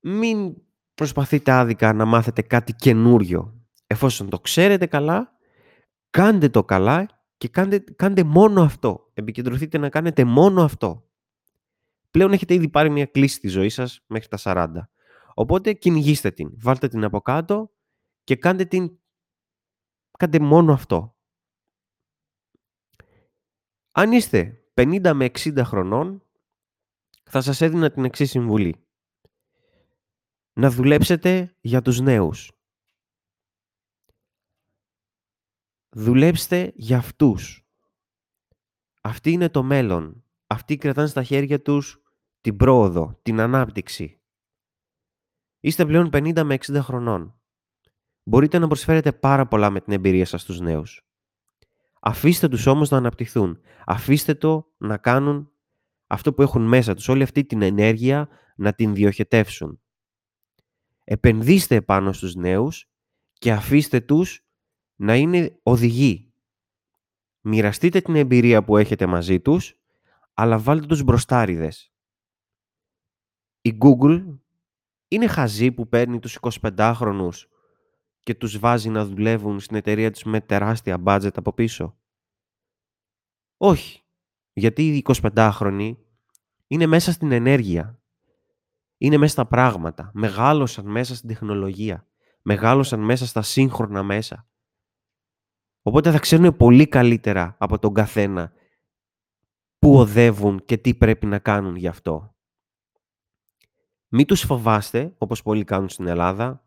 Μην 0.00 0.56
προσπαθείτε 0.94 1.52
άδικα 1.52 1.92
να 1.92 2.04
μάθετε 2.04 2.42
κάτι 2.42 2.74
καινούριο. 2.74 3.66
Εφόσον 3.86 4.28
το 4.28 4.40
ξέρετε 4.40 4.86
καλά, 4.86 5.36
κάντε 6.10 6.48
το 6.48 6.64
καλά 6.64 7.08
και 7.36 7.48
κάντε, 7.48 7.78
κάντε 7.78 8.24
μόνο 8.24 8.62
αυτό. 8.62 9.10
Επικεντρωθείτε 9.14 9.78
να 9.78 9.88
κάνετε 9.88 10.24
μόνο 10.24 10.62
αυτό. 10.62 11.10
Πλέον 12.10 12.32
έχετε 12.32 12.54
ήδη 12.54 12.68
πάρει 12.68 12.90
μια 12.90 13.06
κλίση 13.06 13.36
στη 13.36 13.48
ζωή 13.48 13.68
σας 13.68 14.04
μέχρι 14.06 14.28
τα 14.28 14.38
40. 14.42 14.88
Οπότε 15.34 15.72
κυνηγήστε 15.72 16.30
την. 16.30 16.50
Βάλτε 16.58 16.88
την 16.88 17.04
από 17.04 17.20
κάτω 17.20 17.72
και 18.24 18.36
κάντε 18.36 18.64
την 18.64 18.98
κάντε 20.18 20.38
μόνο 20.38 20.72
αυτό. 20.72 21.16
Αν 23.92 24.12
είστε 24.12 24.61
50 24.74 25.12
με 25.14 25.24
60 25.24 25.62
χρονών, 25.64 26.22
θα 27.22 27.40
σας 27.40 27.60
έδινα 27.60 27.90
την 27.90 28.04
εξής 28.04 28.30
συμβουλή. 28.30 28.86
Να 30.52 30.70
δουλέψετε 30.70 31.56
για 31.60 31.82
τους 31.82 32.00
νέους. 32.00 32.52
Δουλέψτε 35.96 36.72
για 36.74 36.98
αυτούς. 36.98 37.66
Αυτή 39.02 39.30
είναι 39.30 39.48
το 39.48 39.62
μέλλον. 39.62 40.24
Αυτοί 40.46 40.76
κρατάνε 40.76 41.08
στα 41.08 41.22
χέρια 41.22 41.62
τους 41.62 42.02
την 42.40 42.56
πρόοδο, 42.56 43.18
την 43.22 43.40
ανάπτυξη. 43.40 44.20
Είστε 45.60 45.86
πλέον 45.86 46.10
50 46.12 46.44
με 46.44 46.54
60 46.54 46.80
χρονών. 46.82 47.40
Μπορείτε 48.22 48.58
να 48.58 48.66
προσφέρετε 48.66 49.12
πάρα 49.12 49.46
πολλά 49.46 49.70
με 49.70 49.80
την 49.80 49.92
εμπειρία 49.92 50.26
σας 50.26 50.42
στους 50.42 50.60
νέους. 50.60 51.06
Αφήστε 52.04 52.48
τους 52.48 52.66
όμως 52.66 52.90
να 52.90 52.96
αναπτυχθούν. 52.96 53.60
Αφήστε 53.86 54.34
το 54.34 54.72
να 54.76 54.96
κάνουν 54.96 55.50
αυτό 56.06 56.32
που 56.32 56.42
έχουν 56.42 56.62
μέσα 56.62 56.94
τους, 56.94 57.08
όλη 57.08 57.22
αυτή 57.22 57.44
την 57.44 57.62
ενέργεια 57.62 58.28
να 58.56 58.72
την 58.72 58.94
διοχετεύσουν. 58.94 59.80
Επενδύστε 61.04 61.80
πάνω 61.80 62.12
στους 62.12 62.34
νέους 62.34 62.90
και 63.32 63.52
αφήστε 63.52 64.00
τους 64.00 64.46
να 64.96 65.16
είναι 65.16 65.58
οδηγοί. 65.62 66.32
Μοιραστείτε 67.40 68.00
την 68.00 68.16
εμπειρία 68.16 68.64
που 68.64 68.76
έχετε 68.76 69.06
μαζί 69.06 69.40
τους, 69.40 69.74
αλλά 70.34 70.58
βάλτε 70.58 70.86
τους 70.86 71.02
μπροστάριδες. 71.02 71.92
Η 73.60 73.78
Google 73.80 74.38
είναι 75.08 75.26
χαζή 75.26 75.72
που 75.72 75.88
παίρνει 75.88 76.18
τους 76.18 76.38
25χρονους 76.40 77.46
και 78.22 78.34
τους 78.34 78.58
βάζει 78.58 78.88
να 78.88 79.04
δουλεύουν 79.04 79.60
στην 79.60 79.76
εταιρεία 79.76 80.10
τους 80.10 80.22
με 80.24 80.40
τεράστια 80.40 81.02
budget 81.04 81.34
από 81.34 81.52
πίσω; 81.52 81.96
Όχι. 83.56 84.02
Γιατί 84.52 84.88
οι 84.88 85.02
25χρονοι 85.06 85.96
είναι 86.66 86.86
μέσα 86.86 87.12
στην 87.12 87.32
ενέργεια. 87.32 88.00
Είναι 88.98 89.16
μέσα 89.16 89.32
στα 89.32 89.46
πράγματα. 89.46 90.10
Μεγάλωσαν 90.14 90.86
μέσα 90.86 91.14
στην 91.14 91.28
τεχνολογία. 91.28 92.06
Μεγάλωσαν 92.42 93.00
μέσα 93.00 93.26
στα 93.26 93.42
σύγχρονα 93.42 94.02
μέσα. 94.02 94.46
Οπότε 95.82 96.10
θα 96.10 96.18
ξέρουν 96.18 96.56
πολύ 96.56 96.86
καλύτερα 96.86 97.56
από 97.58 97.78
τον 97.78 97.94
καθένα 97.94 98.52
πού 99.78 99.98
οδεύουν 99.98 100.64
και 100.64 100.76
τι 100.76 100.94
πρέπει 100.94 101.26
να 101.26 101.38
κάνουν 101.38 101.76
γι' 101.76 101.88
αυτό. 101.88 102.36
Μην 104.08 104.26
τους 104.26 104.40
φοβάστε, 104.40 105.14
όπως 105.18 105.42
πολλοί 105.42 105.64
κάνουν 105.64 105.88
στην 105.88 106.06
Ελλάδα, 106.06 106.61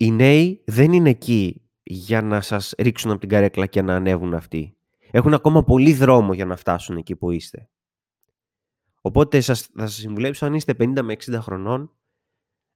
οι 0.00 0.10
νέοι 0.10 0.62
δεν 0.66 0.92
είναι 0.92 1.10
εκεί 1.10 1.70
για 1.82 2.22
να 2.22 2.40
σας 2.40 2.74
ρίξουν 2.78 3.10
από 3.10 3.20
την 3.20 3.28
καρέκλα 3.28 3.66
και 3.66 3.82
να 3.82 3.94
ανέβουν 3.94 4.34
αυτοί. 4.34 4.76
Έχουν 5.10 5.34
ακόμα 5.34 5.64
πολύ 5.64 5.94
δρόμο 5.94 6.32
για 6.32 6.44
να 6.44 6.56
φτάσουν 6.56 6.96
εκεί 6.96 7.16
που 7.16 7.30
είστε. 7.30 7.70
Οπότε 9.00 9.40
σας, 9.40 9.60
θα 9.60 9.86
σας 9.86 9.94
συμβουλέψω 9.94 10.46
αν 10.46 10.54
είστε 10.54 10.74
50 10.78 11.02
με 11.02 11.12
60 11.12 11.38
χρονών 11.40 11.94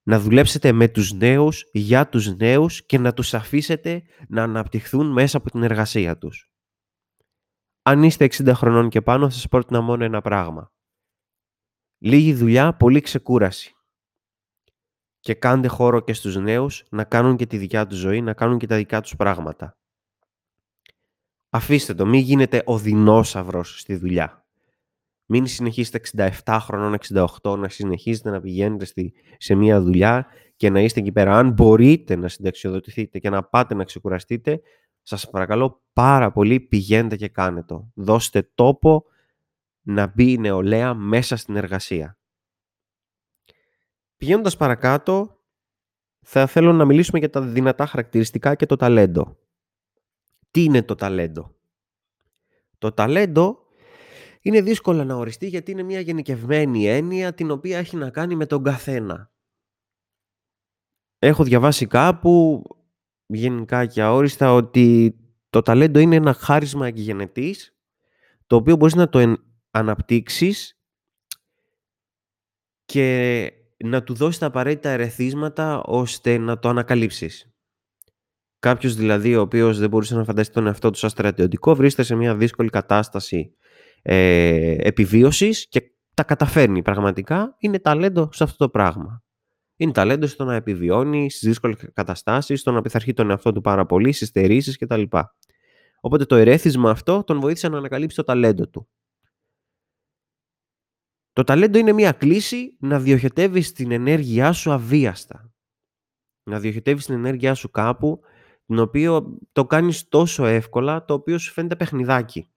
να 0.03 0.21
δουλέψετε 0.21 0.73
με 0.73 0.89
τους 0.89 1.13
νέους, 1.13 1.71
για 1.73 2.09
τους 2.09 2.37
νέους 2.37 2.87
και 2.87 2.99
να 2.99 3.13
τους 3.13 3.35
αφήσετε 3.35 4.03
να 4.29 4.43
αναπτυχθούν 4.43 5.13
μέσα 5.13 5.37
από 5.37 5.51
την 5.51 5.63
εργασία 5.63 6.19
τους. 6.19 6.53
Αν 7.83 8.03
είστε 8.03 8.25
60 8.25 8.53
χρονών 8.55 8.89
και 8.89 9.03
πάνω 9.03 9.25
θα 9.25 9.35
σας 9.35 9.49
πρότεινα 9.49 9.81
μόνο 9.81 10.05
ένα 10.05 10.21
πράγμα. 10.21 10.73
Λίγη 11.99 12.35
δουλειά, 12.35 12.77
πολύ 12.77 13.01
ξεκούραση 13.01 13.75
και 15.25 15.35
κάντε 15.35 15.69
χώρο 15.69 16.01
και 16.01 16.13
στους 16.13 16.37
νέους 16.37 16.85
να 16.91 17.05
κάνουν 17.05 17.37
και 17.37 17.47
τη 17.47 17.57
δικιά 17.57 17.87
τους 17.87 17.99
ζωή, 17.99 18.23
να 18.23 18.33
κάνουν 18.33 18.59
και 18.59 18.67
τα 18.67 18.77
δικά 18.77 19.01
τους 19.01 19.17
πράγματα. 19.17 19.77
Αφήστε 21.51 21.95
το, 21.95 22.07
μην 22.07 22.21
γίνετε 22.21 22.63
ο 22.65 22.79
δεινόσαυρος 22.79 23.81
στη 23.81 23.97
δουλειά. 23.97 24.45
Μην 25.27 25.47
συνεχίσετε 25.47 26.01
67 26.45 26.59
χρονών, 26.61 26.97
68, 27.43 27.59
να 27.59 27.69
συνεχίζετε 27.69 28.31
να 28.31 28.41
πηγαίνετε 28.41 28.85
στη, 28.85 29.13
σε 29.39 29.55
μια 29.55 29.81
δουλειά 29.81 30.27
και 30.57 30.71
να 30.71 30.81
είστε 30.81 31.01
εκεί 31.01 31.13
πέρα. 31.13 31.39
Αν 31.39 31.51
μπορείτε 31.51 32.17
να 32.17 32.29
συνταξιοδοτηθείτε 32.29 33.19
και 33.19 33.31
να 33.31 33.43
πάτε 33.43 33.75
να 33.75 33.85
ξεκουραστείτε, 33.85 34.61
σας 35.03 35.31
παρακαλώ 35.31 35.83
πάρα 35.93 36.33
πολύ 36.33 36.61
πηγαίνετε 36.61 37.17
και 37.17 37.29
κάνετε 37.29 37.65
το. 37.67 37.91
Δώστε 37.95 38.51
τόπο 38.55 39.05
να 39.83 40.07
μπει 40.07 40.33
η 40.33 40.39
νεολαία 40.39 40.95
μέσα 40.95 41.37
στην 41.37 41.57
εργασία. 41.57 42.19
Πηγαίνοντας 44.25 44.57
παρακάτω, 44.57 45.41
θα 46.21 46.47
θέλω 46.47 46.73
να 46.73 46.85
μιλήσουμε 46.85 47.19
για 47.19 47.31
τα 47.31 47.41
δυνατά 47.41 47.87
χαρακτηριστικά 47.87 48.55
και 48.55 48.67
το 48.67 48.77
ταλέντο. 48.77 49.39
Τι 50.51 50.65
είναι 50.65 50.83
το 50.83 50.95
ταλέντο; 50.95 51.55
Το 52.79 52.93
ταλέντο 52.93 53.59
είναι 54.41 54.61
δύσκολο 54.61 55.05
να 55.05 55.15
οριστεί 55.15 55.47
γιατί 55.47 55.71
είναι 55.71 55.83
μια 55.83 56.01
γενικευμένη 56.01 56.87
έννοια 56.87 57.35
την 57.35 57.51
οποία 57.51 57.79
έχει 57.79 57.97
να 57.97 58.11
κάνει 58.11 58.35
με 58.35 58.47
τον 58.47 58.63
καθένα. 58.63 59.31
Έχω 61.19 61.45
διαβάσει 61.45 61.87
κάπου, 61.87 62.63
γενικά 63.27 63.87
και 63.87 64.03
αόριστα, 64.03 64.53
ότι 64.53 65.17
το 65.51 65.63
ταλέντο 65.63 65.99
είναι 65.99 66.17
ένα 66.17 66.33
χάρισμα 66.33 66.87
εκγενετής, 66.87 67.77
το 68.47 68.57
οποίο 68.57 68.77
μπορείς 68.77 68.95
να 68.95 69.09
το 69.09 69.37
αναπτύξεις 69.71 70.79
και 72.85 73.49
να 73.85 74.03
του 74.03 74.15
δώσεις 74.15 74.39
τα 74.39 74.47
απαραίτητα 74.47 74.89
ερεθίσματα 74.89 75.83
ώστε 75.83 76.39
να 76.39 76.59
το 76.59 76.69
ανακαλύψεις. 76.69 77.49
Κάποιος 78.59 78.95
δηλαδή 78.95 79.37
ο 79.37 79.41
οποίος 79.41 79.79
δεν 79.79 79.89
μπορούσε 79.89 80.15
να 80.15 80.25
φανταστεί 80.25 80.55
τον 80.55 80.67
εαυτό 80.67 80.91
του 80.91 80.99
σαν 80.99 81.11
στρατιωτικό 81.11 81.75
βρίσκεται 81.75 82.07
σε 82.07 82.15
μια 82.15 82.37
δύσκολη 82.37 82.69
κατάσταση 82.69 83.57
ε, 84.03 84.77
επιβίωσης 84.79 85.69
και 85.69 85.83
τα 86.15 86.23
καταφέρνει 86.23 86.83
πραγματικά, 86.83 87.57
είναι 87.59 87.79
ταλέντο 87.79 88.29
σε 88.33 88.45
αυτό 88.45 88.57
το 88.57 88.69
πράγμα. 88.69 89.23
Είναι 89.77 89.93
ταλέντο 89.93 90.27
στο 90.27 90.45
να 90.45 90.55
επιβιώνει 90.55 91.31
στις 91.31 91.49
δύσκολες 91.49 91.91
καταστάσεις, 91.93 92.61
στο 92.61 92.73
να 92.73 92.81
πειθαρχεί 92.81 93.13
τον 93.13 93.31
εαυτό 93.31 93.53
του 93.53 93.61
πάρα 93.61 93.87
πολύ, 93.87 94.13
στις 94.13 94.29
στερήσεις 94.29 94.79
κτλ. 94.79 95.03
Οπότε 96.01 96.25
το 96.25 96.37
ερέθισμα 96.37 96.91
αυτό 96.91 97.25
τον 97.25 97.41
βοήθησε 97.41 97.69
να 97.69 97.79
ανακαλύψει 97.79 98.17
το 98.17 98.25
ταλέντο 98.25 98.69
του. 98.69 98.89
Το 101.35 101.45
ταλέντο 101.45 101.79
είναι 101.79 101.93
μια 101.93 102.13
κλίση 102.13 102.77
να 102.81 103.01
διοχετεύεις 103.01 103.73
την 103.73 103.91
ενέργειά 103.91 104.53
σου 104.53 104.73
αβίαστα. 104.73 105.53
Να 106.51 106.61
διοχετεύεις 106.61 107.05
την 107.05 107.15
ενέργειά 107.15 107.55
σου 107.55 107.71
κάπου, 107.71 108.21
την 108.67 108.79
οποίο 108.79 109.39
το 109.53 109.67
κάνεις 109.67 110.09
τόσο 110.09 110.45
εύκολα, 110.45 111.05
το 111.05 111.15
οποίο 111.15 111.39
σου 111.39 111.53
φαίνεται 111.53 111.77
παιχνιδάκι. 111.77 112.51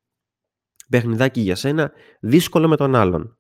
Παιχνιδάκι 0.89 1.41
για 1.41 1.55
σένα, 1.55 1.91
δύσκολο 2.19 2.67
με 2.67 2.75
τον 2.75 2.95
άλλον. 2.95 3.39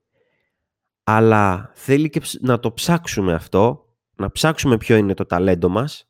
Αλλά 1.03 1.71
θέλει 1.75 2.09
και 2.09 2.21
να 2.39 2.59
το 2.59 2.73
ψάξουμε 2.73 3.33
αυτό, 3.33 3.95
να 4.15 4.31
ψάξουμε 4.31 4.77
ποιο 4.77 4.95
είναι 4.95 5.13
το 5.13 5.25
ταλέντο 5.25 5.69
μας 5.69 6.09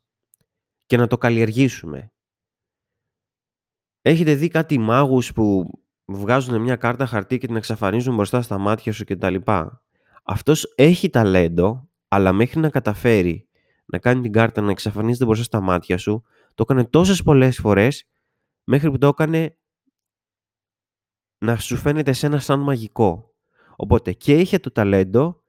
και 0.86 0.96
να 0.96 1.06
το 1.06 1.18
καλλιεργήσουμε. 1.18 2.12
Έχετε 4.00 4.34
δει 4.34 4.48
κάτι 4.48 4.78
μάγους 4.78 5.32
που 5.32 5.70
βγάζουν 6.08 6.60
μια 6.60 6.76
κάρτα 6.76 7.06
χαρτί 7.06 7.38
και 7.38 7.46
την 7.46 7.56
εξαφανίζουν 7.56 8.14
μπροστά 8.14 8.42
στα 8.42 8.58
μάτια 8.58 8.92
σου 8.92 9.04
κτλ. 9.04 9.34
Αυτός 10.22 10.72
έχει 10.76 11.10
ταλέντο, 11.10 11.88
αλλά 12.08 12.32
μέχρι 12.32 12.60
να 12.60 12.70
καταφέρει 12.70 13.48
να 13.84 13.98
κάνει 13.98 14.20
την 14.20 14.32
κάρτα 14.32 14.60
να 14.60 14.70
εξαφανίζεται 14.70 15.24
μπροστά 15.24 15.44
στα 15.44 15.60
μάτια 15.60 15.98
σου, 15.98 16.22
το 16.54 16.62
έκανε 16.62 16.84
τόσες 16.84 17.22
πολλές 17.22 17.58
φορές, 17.58 18.04
μέχρι 18.64 18.90
που 18.90 18.98
το 18.98 19.06
έκανε 19.06 19.56
να 21.38 21.58
σου 21.58 21.76
φαίνεται 21.76 22.10
εσένα 22.10 22.38
σαν 22.38 22.60
μαγικό. 22.60 23.34
Οπότε 23.76 24.12
και 24.12 24.38
είχε 24.38 24.58
το 24.58 24.72
ταλέντο 24.72 25.42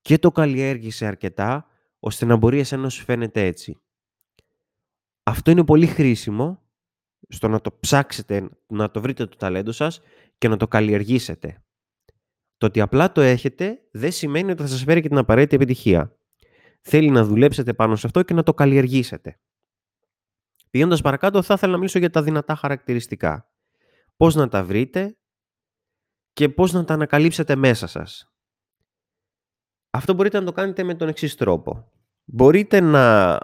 και 0.00 0.18
το 0.18 0.32
καλλιέργησε 0.32 1.06
αρκετά, 1.06 1.66
ώστε 2.00 2.24
να 2.24 2.36
μπορεί 2.36 2.58
εσένα 2.58 2.82
να 2.82 2.88
σου 2.88 3.04
φαίνεται 3.04 3.46
έτσι. 3.46 3.80
Αυτό 5.22 5.50
είναι 5.50 5.64
πολύ 5.64 5.86
χρήσιμο 5.86 6.62
στο 7.30 7.48
να 7.48 7.60
το 7.60 7.72
ψάξετε, 7.80 8.48
να 8.66 8.90
το 8.90 9.00
βρείτε 9.00 9.26
το 9.26 9.36
ταλέντο 9.36 9.72
σας 9.72 10.00
και 10.38 10.48
να 10.48 10.56
το 10.56 10.68
καλλιεργήσετε. 10.68 11.64
Το 12.56 12.66
ότι 12.66 12.80
απλά 12.80 13.12
το 13.12 13.20
έχετε 13.20 13.78
δεν 13.92 14.12
σημαίνει 14.12 14.50
ότι 14.50 14.62
θα 14.62 14.68
σας 14.68 14.82
φέρει 14.82 15.00
και 15.00 15.08
την 15.08 15.18
απαραίτητη 15.18 15.54
επιτυχία. 15.54 16.16
Θέλει 16.80 17.10
να 17.10 17.24
δουλέψετε 17.24 17.74
πάνω 17.74 17.96
σε 17.96 18.06
αυτό 18.06 18.22
και 18.22 18.34
να 18.34 18.42
το 18.42 18.54
καλλιεργήσετε. 18.54 19.40
Πηγαίνοντας 20.70 21.00
παρακάτω, 21.00 21.42
θα 21.42 21.54
ήθελα 21.54 21.72
να 21.72 21.78
μιλήσω 21.78 21.98
για 21.98 22.10
τα 22.10 22.22
δυνατά 22.22 22.54
χαρακτηριστικά. 22.54 23.50
Πώς 24.16 24.34
να 24.34 24.48
τα 24.48 24.64
βρείτε 24.64 25.16
και 26.32 26.48
πώς 26.48 26.72
να 26.72 26.84
τα 26.84 26.94
ανακαλύψετε 26.94 27.56
μέσα 27.56 27.86
σας. 27.86 28.32
Αυτό 29.90 30.14
μπορείτε 30.14 30.38
να 30.38 30.44
το 30.44 30.52
κάνετε 30.52 30.82
με 30.82 30.94
τον 30.94 31.08
εξής 31.08 31.34
τρόπο. 31.34 31.92
Μπορείτε 32.24 32.80
να 32.80 33.38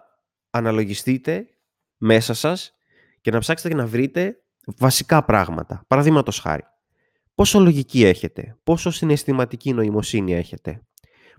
αναλογιστείτε 0.51 1.49
μέσα 1.97 2.35
σας 2.35 2.76
και 3.27 3.33
να 3.33 3.39
ψάξετε 3.39 3.69
και 3.69 3.75
να 3.75 3.87
βρείτε 3.87 4.43
βασικά 4.77 5.25
πράγματα. 5.25 5.85
Παραδείγματος 5.87 6.41
χάρη. 6.41 6.63
Πόσο 7.35 7.61
λογική 7.61 8.05
έχετε, 8.05 8.57
πόσο 8.63 8.91
συναισθηματική 8.91 9.73
νοημοσύνη 9.73 10.35
έχετε, 10.35 10.83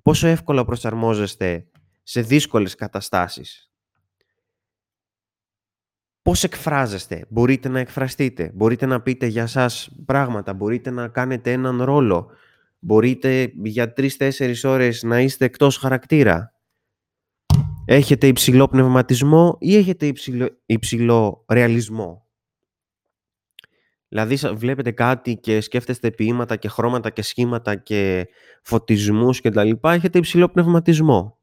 πόσο 0.04 0.28
εύκολα 0.28 0.66
προσαρμόζεστε 0.66 1.68
σε 2.04 2.22
δύσκολες 2.22 2.76
καταστάσεις. 2.76 3.72
Πώς 6.22 6.44
εκφράζεστε, 6.44 7.26
μπορείτε 7.30 7.70
να 7.70 7.80
εκφραστείτε, 7.80 8.52
μπορείτε 8.54 8.86
να 8.86 9.02
πείτε 9.02 9.26
για 9.26 9.48
σας 9.48 9.90
πράγματα, 10.06 10.54
μπορείτε 10.54 10.90
να 10.90 11.08
κάνετε 11.08 11.52
έναν 11.52 11.84
ρόλο, 11.84 12.32
μπορείτε 12.80 13.52
για 13.64 13.94
τρεις-τέσσερις 13.94 14.64
ώρες 14.64 15.04
να 15.04 15.22
είστε 15.22 15.46
εκτός 15.46 15.78
χαρακτήρα. 15.78 16.54
Έχετε 17.90 18.28
υψηλό 18.28 18.68
πνευματισμό 18.68 19.58
ή 19.60 19.76
έχετε 19.76 20.06
υψηλό, 20.06 20.50
υψηλό 20.66 21.46
ρεαλισμό; 21.50 22.28
Δηλαδή 24.08 24.36
βλέπετε 24.36 24.92
κάτι 24.92 25.38
και 25.38 25.62
σκέφτεστε 25.62 26.12
ποίηματα 26.12 26.56
και 26.56 26.68
χρώματα 26.68 27.10
και 27.10 27.22
σχήματα 27.22 27.76
και 27.76 28.28
φωτισμούς 28.64 29.42
και 29.42 29.50
τα 29.50 29.64
λοιπά, 29.64 29.94
έχετε 29.94 30.18
υψηλό 30.18 30.50
πνευματισμό. 30.50 31.40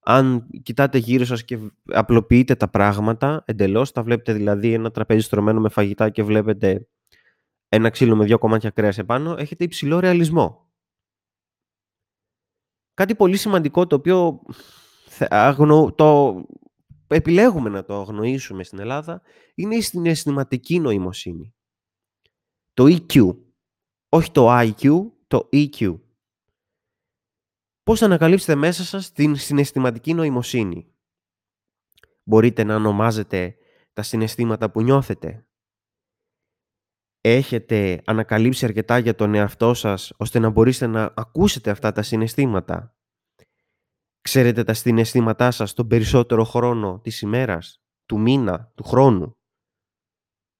Αν 0.00 0.46
κοιτάτε 0.62 0.98
γύρω 0.98 1.24
σας 1.24 1.44
και 1.44 1.58
απλοποιείτε 1.84 2.54
τα 2.54 2.68
πράγματα 2.68 3.42
εντελώς, 3.46 3.92
τα 3.92 4.02
βλέπετε 4.02 4.32
δηλαδή 4.32 4.72
ένα 4.72 4.90
τραπέζι 4.90 5.20
στρωμένο 5.20 5.60
με 5.60 5.68
φαγητά 5.68 6.10
και 6.10 6.22
βλέπετε 6.22 6.88
ένα 7.68 7.90
ξύλο 7.90 8.16
με 8.16 8.24
δύο 8.24 8.38
κομμάτια 8.38 8.70
κρέας 8.70 8.98
επάνω, 8.98 9.36
έχετε 9.38 9.64
υψηλό 9.64 10.00
ρεαλισμό. 10.00 10.70
Κάτι 12.94 13.14
πολύ 13.14 13.36
σημαντικό 13.36 13.86
το 13.86 13.96
οποίο 13.96 14.40
το 15.94 16.42
επιλέγουμε 17.06 17.68
να 17.68 17.84
το 17.84 18.00
αγνοήσουμε 18.00 18.64
στην 18.64 18.78
Ελλάδα 18.78 19.22
είναι 19.54 19.74
η 19.76 19.80
συναισθηματική 19.80 20.80
νοημοσύνη. 20.80 21.54
Το 22.74 22.84
EQ. 22.84 23.36
Όχι 24.08 24.30
το 24.30 24.46
IQ, 24.50 25.10
το 25.26 25.48
EQ. 25.52 26.00
Πώς 27.82 27.98
θα 27.98 28.04
ανακαλύψετε 28.06 28.54
μέσα 28.54 28.84
σας 28.84 29.12
την 29.12 29.36
συναισθηματική 29.36 30.14
νοημοσύνη; 30.14 30.92
Μπορείτε 32.22 32.64
να 32.64 32.74
ονομάζετε 32.74 33.56
τα 33.92 34.02
συναισθήματα 34.02 34.70
που 34.70 34.82
νιώθετε; 34.82 35.46
Έχετε 37.20 38.02
ανακαλύψει 38.04 38.64
αρκετά 38.64 38.98
για 38.98 39.14
τον 39.14 39.34
εαυτό 39.34 39.74
σας 39.74 40.12
ώστε 40.16 40.38
να 40.38 40.50
μπορείτε 40.50 40.86
να 40.86 41.12
ακούσετε 41.16 41.70
αυτά 41.70 41.92
τα 41.92 42.02
συναισθήματα; 42.02 42.97
Ξέρετε 44.28 44.64
τα 44.64 44.74
συναισθήματά 44.74 45.50
σας 45.50 45.74
τον 45.74 45.86
περισσότερο 45.86 46.44
χρόνο 46.44 47.00
της 47.02 47.20
ημέρας, 47.20 47.82
του 48.06 48.20
μήνα, 48.20 48.72
του 48.74 48.84
χρόνου; 48.84 49.36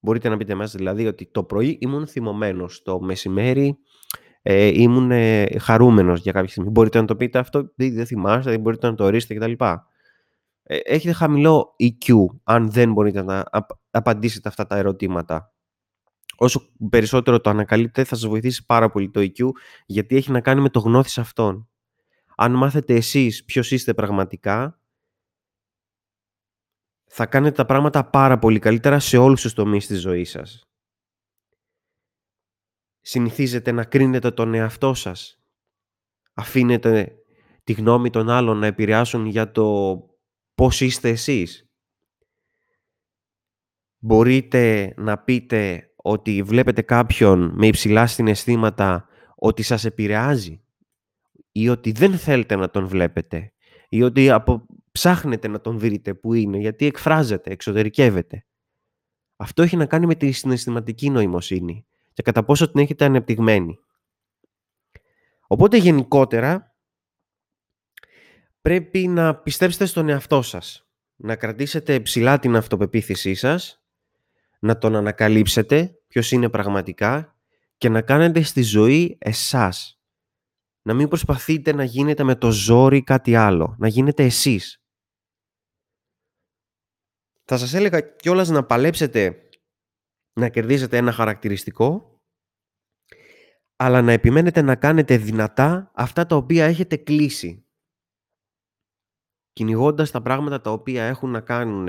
Μπορείτε 0.00 0.28
να 0.28 0.36
πείτε 0.36 0.54
μας 0.54 0.72
δηλαδή 0.72 1.06
ότι 1.06 1.26
το 1.26 1.44
πρωί 1.44 1.78
ήμουν 1.80 2.06
θυμωμένος, 2.06 2.82
το 2.82 3.00
μεσημέρι 3.00 3.78
ε, 4.42 4.66
ήμουν 4.66 5.10
ε, 5.10 5.46
χαρούμενος 5.58 6.20
για 6.20 6.32
κάποια 6.32 6.48
στιγμή. 6.48 6.70
Μπορείτε 6.70 7.00
να 7.00 7.06
το 7.06 7.16
πείτε 7.16 7.38
αυτό, 7.38 7.72
δεν 7.76 8.06
θυμάστε, 8.06 8.50
δεν 8.50 8.60
μπορείτε 8.60 8.88
να 8.88 8.94
το 8.94 9.04
ορίσετε 9.04 9.34
κτλ. 9.34 9.64
Ε, 10.62 10.76
έχετε 10.84 11.12
χαμηλό 11.12 11.74
EQ 11.78 12.14
αν 12.44 12.70
δεν 12.70 12.92
μπορείτε 12.92 13.22
να 13.22 13.44
απαντήσετε 13.90 14.48
αυτά 14.48 14.66
τα 14.66 14.76
ερωτήματα. 14.76 15.54
Όσο 16.36 16.60
περισσότερο 16.90 17.40
το 17.40 17.50
ανακαλείτε 17.50 18.04
θα 18.04 18.16
σας 18.16 18.28
βοηθήσει 18.28 18.66
πάρα 18.66 18.90
πολύ 18.90 19.10
το 19.10 19.20
EQ 19.20 19.48
γιατί 19.86 20.16
έχει 20.16 20.30
να 20.30 20.40
κάνει 20.40 20.60
με 20.60 20.68
το 20.68 20.80
γνώθις 20.80 21.18
αυτόν 21.18 21.68
αν 22.40 22.52
μάθετε 22.52 22.94
εσείς 22.94 23.44
ποιος 23.44 23.70
είστε 23.70 23.94
πραγματικά, 23.94 24.80
θα 27.04 27.26
κάνετε 27.26 27.54
τα 27.54 27.64
πράγματα 27.64 28.10
πάρα 28.10 28.38
πολύ 28.38 28.58
καλύτερα 28.58 28.98
σε 28.98 29.16
όλους 29.16 29.40
τους 29.40 29.52
τομείς 29.52 29.86
της 29.86 30.00
ζωής 30.00 30.30
σας. 30.30 30.68
Συνηθίζετε 33.00 33.72
να 33.72 33.84
κρίνετε 33.84 34.30
τον 34.30 34.54
εαυτό 34.54 34.94
σας. 34.94 35.42
Αφήνετε 36.34 37.14
τη 37.64 37.72
γνώμη 37.72 38.10
των 38.10 38.30
άλλων 38.30 38.58
να 38.58 38.66
επηρεάσουν 38.66 39.26
για 39.26 39.50
το 39.50 39.98
πώς 40.54 40.80
είστε 40.80 41.08
εσείς. 41.08 41.70
Μπορείτε 43.98 44.94
να 44.96 45.18
πείτε 45.18 45.92
ότι 45.96 46.42
βλέπετε 46.42 46.82
κάποιον 46.82 47.50
με 47.54 47.66
υψηλά 47.66 48.06
συναισθήματα 48.06 49.08
ότι 49.34 49.62
σας 49.62 49.84
επηρεάζει 49.84 50.62
ή 51.60 51.68
ότι 51.68 51.92
δεν 51.92 52.18
θέλετε 52.18 52.56
να 52.56 52.70
τον 52.70 52.86
βλέπετε 52.86 53.52
ή 53.88 54.02
ότι 54.02 54.30
απο... 54.30 54.66
ψάχνετε 54.92 55.48
να 55.48 55.60
τον 55.60 55.78
βρείτε 55.78 56.14
που 56.14 56.34
είναι 56.34 56.58
γιατί 56.58 56.86
εκφράζεται, 56.86 57.50
εξωτερικεύεται. 57.50 58.46
Αυτό 59.36 59.62
έχει 59.62 59.76
να 59.76 59.86
κάνει 59.86 60.06
με 60.06 60.14
τη 60.14 60.30
συναισθηματική 60.30 61.10
νοημοσύνη 61.10 61.86
και 62.12 62.22
κατά 62.22 62.44
πόσο 62.44 62.70
την 62.70 62.80
έχετε 62.80 63.04
ανεπτυγμένη. 63.04 63.78
Οπότε 65.46 65.76
γενικότερα 65.76 66.76
πρέπει 68.60 69.08
να 69.08 69.34
πιστέψετε 69.34 69.86
στον 69.86 70.08
εαυτό 70.08 70.42
σας, 70.42 70.88
να 71.16 71.36
κρατήσετε 71.36 72.00
ψηλά 72.00 72.38
την 72.38 72.56
αυτοπεποίθησή 72.56 73.34
σας, 73.34 73.82
να 74.58 74.78
τον 74.78 74.96
ανακαλύψετε 74.96 75.98
ποιος 76.08 76.30
είναι 76.32 76.48
πραγματικά 76.48 77.36
και 77.76 77.88
να 77.88 78.02
κάνετε 78.02 78.42
στη 78.42 78.62
ζωή 78.62 79.16
εσάς. 79.20 79.97
Να 80.88 80.94
μην 80.94 81.08
προσπαθείτε 81.08 81.72
να 81.72 81.84
γίνετε 81.84 82.22
με 82.22 82.34
το 82.34 82.50
ζόρι 82.50 83.02
κάτι 83.02 83.34
άλλο. 83.34 83.74
Να 83.78 83.88
γίνετε 83.88 84.24
εσείς. 84.24 84.82
Θα 87.44 87.58
σας 87.58 87.74
έλεγα 87.74 88.00
κιόλας 88.00 88.48
να 88.48 88.64
παλέψετε 88.64 89.48
να 90.32 90.48
κερδίσετε 90.48 90.96
ένα 90.96 91.12
χαρακτηριστικό 91.12 92.20
αλλά 93.76 94.02
να 94.02 94.12
επιμένετε 94.12 94.62
να 94.62 94.76
κάνετε 94.76 95.16
δυνατά 95.16 95.90
αυτά 95.94 96.26
τα 96.26 96.36
οποία 96.36 96.64
έχετε 96.64 96.96
κλείσει. 96.96 97.66
Κυνηγώντας 99.52 100.10
τα 100.10 100.22
πράγματα 100.22 100.60
τα 100.60 100.70
οποία 100.70 101.04
έχουν 101.04 101.30
να 101.30 101.40
κάνουν 101.40 101.84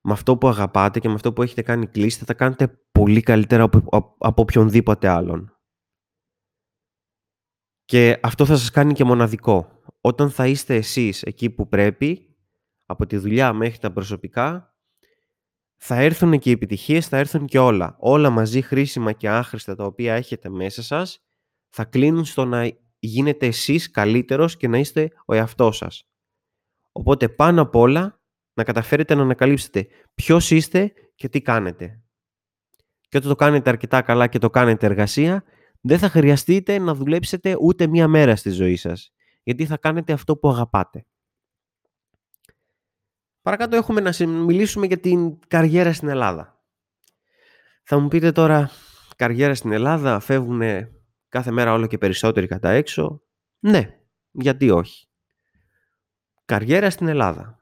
με 0.00 0.12
αυτό 0.12 0.36
που 0.36 0.48
αγαπάτε 0.48 1.00
και 1.00 1.08
με 1.08 1.14
αυτό 1.14 1.32
που 1.32 1.42
έχετε 1.42 1.62
κάνει 1.62 1.86
κλείσει, 1.86 2.18
θα 2.18 2.24
τα 2.24 2.34
κάνετε 2.34 2.68
πολύ 2.92 3.20
καλύτερα 3.20 3.62
από, 3.62 4.16
από 4.18 4.42
οποιονδήποτε 4.42 5.08
άλλον. 5.08 5.59
Και 7.90 8.18
αυτό 8.22 8.46
θα 8.46 8.56
σας 8.56 8.70
κάνει 8.70 8.92
και 8.92 9.04
μοναδικό. 9.04 9.82
Όταν 10.00 10.30
θα 10.30 10.46
είστε 10.46 10.74
εσείς 10.74 11.22
εκεί 11.22 11.50
που 11.50 11.68
πρέπει, 11.68 12.36
από 12.86 13.06
τη 13.06 13.16
δουλειά 13.16 13.52
μέχρι 13.52 13.78
τα 13.78 13.92
προσωπικά, 13.92 14.76
θα 15.76 15.96
έρθουν 15.96 16.38
και 16.38 16.48
οι 16.48 16.52
επιτυχίες, 16.52 17.08
θα 17.08 17.16
έρθουν 17.16 17.46
και 17.46 17.58
όλα. 17.58 17.96
Όλα 17.98 18.30
μαζί 18.30 18.62
χρήσιμα 18.62 19.12
και 19.12 19.28
άχρηστα 19.28 19.74
τα 19.74 19.84
οποία 19.84 20.14
έχετε 20.14 20.48
μέσα 20.48 20.82
σας, 20.82 21.24
θα 21.68 21.84
κλείνουν 21.84 22.24
στο 22.24 22.44
να 22.44 22.70
γίνετε 22.98 23.46
εσείς 23.46 23.90
καλύτερος 23.90 24.56
και 24.56 24.68
να 24.68 24.78
είστε 24.78 25.10
ο 25.26 25.34
εαυτός 25.34 25.76
σας. 25.76 26.08
Οπότε 26.92 27.28
πάνω 27.28 27.62
απ' 27.62 27.74
όλα 27.74 28.20
να 28.54 28.64
καταφέρετε 28.64 29.14
να 29.14 29.22
ανακαλύψετε 29.22 29.86
ποιος 30.14 30.50
είστε 30.50 30.92
και 31.14 31.28
τι 31.28 31.42
κάνετε. 31.42 32.02
Και 33.08 33.16
όταν 33.16 33.28
το 33.28 33.36
κάνετε 33.36 33.70
αρκετά 33.70 34.02
καλά 34.02 34.26
και 34.26 34.38
το 34.38 34.50
κάνετε 34.50 34.86
εργασία, 34.86 35.44
δεν 35.80 35.98
θα 35.98 36.08
χρειαστείτε 36.08 36.78
να 36.78 36.94
δουλέψετε 36.94 37.56
ούτε 37.60 37.86
μία 37.86 38.08
μέρα 38.08 38.36
στη 38.36 38.50
ζωή 38.50 38.76
σας. 38.76 39.12
Γιατί 39.42 39.66
θα 39.66 39.76
κάνετε 39.76 40.12
αυτό 40.12 40.36
που 40.36 40.48
αγαπάτε. 40.48 41.06
Παρακάτω 43.42 43.76
έχουμε 43.76 44.00
να 44.00 44.26
μιλήσουμε 44.26 44.86
για 44.86 44.98
την 44.98 45.38
καριέρα 45.48 45.92
στην 45.92 46.08
Ελλάδα. 46.08 46.60
Θα 47.82 47.98
μου 47.98 48.08
πείτε 48.08 48.32
τώρα, 48.32 48.70
καριέρα 49.16 49.54
στην 49.54 49.72
Ελλάδα, 49.72 50.20
φεύγουν 50.20 50.62
κάθε 51.28 51.50
μέρα 51.50 51.72
όλο 51.72 51.86
και 51.86 51.98
περισσότεροι 51.98 52.46
κατά 52.46 52.70
έξω; 52.70 53.22
Ναι, 53.58 53.98
γιατί 54.30 54.70
όχι. 54.70 55.08
Καριέρα 56.44 56.90
στην 56.90 57.08
Ελλάδα. 57.08 57.58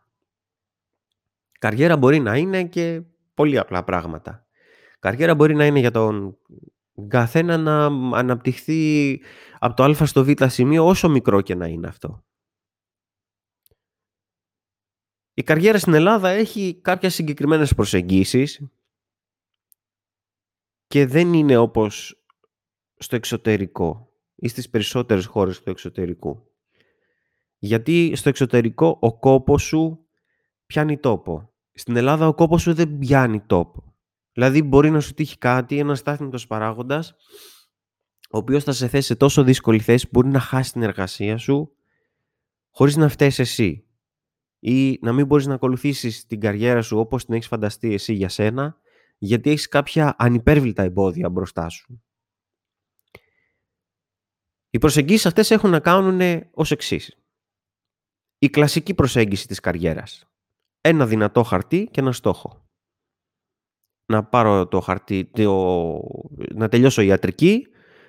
Καριέρα 1.58 1.96
μπορεί 1.96 2.18
να 2.18 2.36
είναι 2.36 2.64
και 2.64 3.02
πολύ 3.34 3.58
απλά 3.58 3.84
πράγματα. 3.84 4.46
Καριέρα 4.98 5.34
μπορεί 5.34 5.54
να 5.54 5.66
είναι 5.66 5.78
για 5.78 5.90
τον 5.90 6.38
καθένα 7.08 7.56
να 7.56 7.84
αναπτυχθεί 8.18 9.20
από 9.58 9.74
το 9.74 9.84
α 9.84 10.06
στο 10.06 10.24
β 10.24 10.30
σημείο 10.46 10.86
όσο 10.86 11.08
μικρό 11.08 11.40
και 11.40 11.54
να 11.54 11.66
είναι 11.66 11.86
αυτό. 11.86 12.22
Η 15.34 15.42
καριέρα 15.42 15.78
στην 15.78 15.94
Ελλάδα 15.94 16.28
έχει 16.28 16.80
κάποιες 16.82 17.14
συγκεκριμένες 17.14 17.74
προσεγγίσεις 17.74 18.62
και 20.86 21.06
δεν 21.06 21.32
είναι 21.32 21.56
όπως 21.56 22.24
στο 22.98 23.16
εξωτερικό 23.16 24.12
ή 24.34 24.48
στις 24.48 24.70
περισσότερες 24.70 25.26
χώρες 25.26 25.62
του 25.62 25.70
εξωτερικού. 25.70 26.52
Γιατί 27.58 28.12
στο 28.16 28.28
εξωτερικό 28.28 28.98
ο 29.00 29.18
κόπος 29.18 29.62
σου 29.62 30.06
πιάνει 30.66 30.98
τόπο. 30.98 31.52
Στην 31.72 31.96
Ελλάδα 31.96 32.28
ο 32.28 32.34
κόπος 32.34 32.62
σου 32.62 32.74
δεν 32.74 32.98
πιάνει 32.98 33.40
τόπο. 33.40 33.97
Δηλαδή 34.38 34.62
μπορεί 34.62 34.90
να 34.90 35.00
σου 35.00 35.14
τύχει 35.14 35.38
κάτι, 35.38 35.78
ένας 35.78 35.98
στάθμιτος 35.98 36.46
παράγοντας, 36.46 37.14
ο 38.30 38.38
οποίος 38.38 38.64
θα 38.64 38.72
σε 38.72 38.88
θέσει 38.88 39.06
σε 39.06 39.16
τόσο 39.16 39.42
δύσκολη 39.42 39.78
θέση 39.78 40.04
που 40.04 40.10
μπορεί 40.12 40.28
να 40.28 40.40
χάσει 40.40 40.72
την 40.72 40.82
εργασία 40.82 41.36
σου 41.36 41.76
χωρίς 42.70 42.96
να 42.96 43.08
φταίεις 43.08 43.38
εσύ 43.38 43.86
ή 44.58 44.98
να 45.02 45.12
μην 45.12 45.26
μπορείς 45.26 45.46
να 45.46 45.54
ακολουθήσεις 45.54 46.26
την 46.26 46.40
καριέρα 46.40 46.82
σου 46.82 46.98
όπως 46.98 47.24
την 47.24 47.34
έχεις 47.34 47.46
φανταστεί 47.46 47.92
εσύ 47.92 48.12
για 48.12 48.28
σένα, 48.28 48.76
γιατί 49.18 49.50
έχεις 49.50 49.68
κάποια 49.68 50.14
ανυπέρβλητα 50.18 50.82
εμπόδια 50.82 51.28
μπροστά 51.28 51.68
σου. 51.68 52.02
Οι 54.70 54.78
προσεγγίσεις 54.78 55.26
αυτές 55.26 55.50
έχουν 55.50 55.70
να 55.70 55.80
κάνουν 55.80 56.42
ως 56.54 56.70
εξής. 56.70 57.18
Η 58.38 58.48
κλασική 58.48 58.94
προσέγγιση 58.94 59.46
της 59.46 59.60
καριέρας. 59.60 60.28
Ένα 60.80 61.06
δυνατό 61.06 61.42
χαρτί 61.42 61.88
και 61.90 62.00
ένα 62.00 62.12
στόχο. 62.12 62.67
Να 64.10 64.24
πάρω 64.24 64.66
το 64.66 64.80
χαρτί, 64.80 65.24
το... 65.24 66.00
να 66.54 66.68
τελειώσω 66.68 67.02
ιατρική 67.02 67.66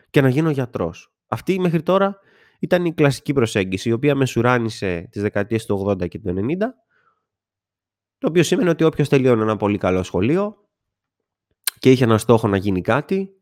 και 0.09 0.21
να 0.21 0.29
γίνω 0.29 0.49
γιατρός. 0.49 1.13
Αυτή 1.27 1.59
μέχρι 1.59 1.83
τώρα 1.83 2.19
ήταν 2.59 2.85
η 2.85 2.93
κλασική 2.93 3.33
προσέγγιση, 3.33 3.89
η 3.89 3.91
οποία 3.91 4.15
μεσουράνησε 4.15 5.07
τις 5.11 5.21
δεκαετίες 5.21 5.65
του 5.65 5.85
80 5.87 6.07
και 6.07 6.19
του 6.19 6.33
90, 6.37 6.57
το 8.17 8.27
οποίο 8.27 8.43
σημαίνει 8.43 8.69
ότι 8.69 8.83
όποιος 8.83 9.09
τελειώνει 9.09 9.41
ένα 9.41 9.57
πολύ 9.57 9.77
καλό 9.77 10.03
σχολείο 10.03 10.55
και 11.79 11.91
είχε 11.91 12.03
ένα 12.03 12.17
στόχο 12.17 12.47
να 12.47 12.57
γίνει 12.57 12.81
κάτι, 12.81 13.33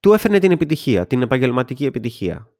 του 0.00 0.12
έφερνε 0.12 0.38
την 0.38 0.50
επιτυχία, 0.50 1.06
την 1.06 1.22
επαγγελματική 1.22 1.84
επιτυχία. 1.84 2.50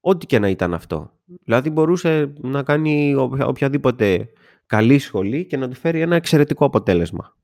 Ό,τι 0.00 0.26
και 0.26 0.38
να 0.38 0.48
ήταν 0.48 0.74
αυτό. 0.74 1.12
Δηλαδή 1.44 1.70
μπορούσε 1.70 2.32
να 2.40 2.62
κάνει 2.62 3.14
οποιαδήποτε 3.14 4.32
καλή 4.72 4.98
σχολή 4.98 5.46
και 5.46 5.56
να 5.56 5.68
του 5.68 5.74
φέρει 5.74 6.00
ένα 6.00 6.16
εξαιρετικό 6.16 6.64
αποτέλεσμα. 6.64 7.36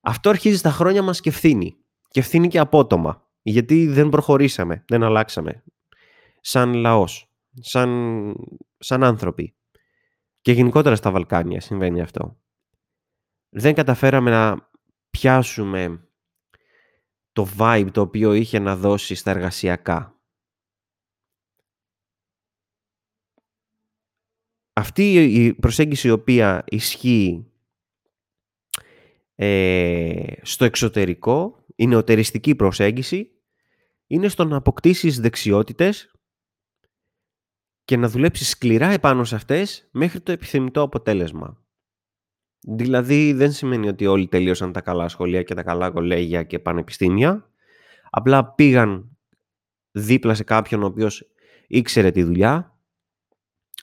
Αυτό 0.00 0.30
αρχίζει 0.30 0.56
στα 0.56 0.70
χρόνια 0.70 1.02
μας 1.02 1.20
και 1.20 1.28
ευθύνει. 1.28 1.76
Και 2.08 2.20
ευθύνει 2.20 2.48
και 2.48 2.58
απότομα. 2.58 3.28
Γιατί 3.42 3.86
δεν 3.86 4.08
προχωρήσαμε, 4.08 4.84
δεν 4.86 5.02
αλλάξαμε. 5.02 5.62
Σαν 6.40 6.74
λαός, 6.74 7.30
σαν, 7.60 8.34
σαν 8.78 9.04
άνθρωποι. 9.04 9.54
Και 10.40 10.52
γενικότερα 10.52 10.96
στα 10.96 11.10
Βαλκάνια 11.10 11.60
συμβαίνει 11.60 12.00
αυτό. 12.00 12.36
Δεν 13.48 13.74
καταφέραμε 13.74 14.30
να 14.30 14.70
πιάσουμε 15.10 16.08
το 17.32 17.48
vibe 17.58 17.88
το 17.92 18.00
οποίο 18.00 18.32
είχε 18.32 18.58
να 18.58 18.76
δώσει 18.76 19.14
στα 19.14 19.30
εργασιακά. 19.30 20.11
Αυτή 24.72 25.14
η 25.14 25.54
προσέγγιση 25.54 26.08
η 26.08 26.10
οποία 26.10 26.64
ισχύει 26.68 27.46
ε, 29.34 30.32
στο 30.42 30.64
εξωτερικό, 30.64 31.64
η 31.76 31.86
νεοτεριστική 31.86 32.54
προσέγγιση, 32.54 33.30
είναι 34.06 34.28
στο 34.28 34.44
να 34.44 34.56
αποκτήσεις 34.56 35.20
δεξιότητες 35.20 36.10
και 37.84 37.96
να 37.96 38.08
δουλέψεις 38.08 38.48
σκληρά 38.48 38.86
επάνω 38.86 39.24
σε 39.24 39.34
αυτές 39.34 39.88
μέχρι 39.92 40.20
το 40.20 40.32
επιθυμητό 40.32 40.82
αποτέλεσμα. 40.82 41.62
Δηλαδή 42.60 43.32
δεν 43.32 43.52
σημαίνει 43.52 43.88
ότι 43.88 44.06
όλοι 44.06 44.28
τελείωσαν 44.28 44.72
τα 44.72 44.80
καλά 44.80 45.08
σχολεία 45.08 45.42
και 45.42 45.54
τα 45.54 45.62
καλά 45.62 45.90
κολέγια 45.90 46.42
και 46.42 46.58
πανεπιστήμια. 46.58 47.50
Απλά 48.10 48.46
πήγαν 48.46 49.16
δίπλα 49.90 50.34
σε 50.34 50.44
κάποιον 50.44 50.82
ο 50.82 50.86
οποίος 50.86 51.32
ήξερε 51.66 52.10
τη 52.10 52.22
δουλειά, 52.22 52.71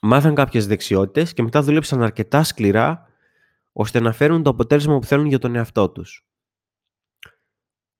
μάθαν 0.02 0.36
κάποιες 0.36 0.68
δεξιότητες 0.68 1.34
και 1.34 1.42
μετά 1.42 1.62
δούλεψαν 1.62 2.02
αρκετά 2.02 2.44
σκληρά 2.44 3.08
ώστε 3.72 4.00
να 4.00 4.12
φέρουν 4.12 4.44
το 4.44 4.50
αποτέλεσμα 4.50 5.00
που 5.00 5.06
θέλουν 5.06 5.26
για 5.26 5.40
τον 5.40 5.56
εαυτό 5.56 5.90
τους. 5.90 6.28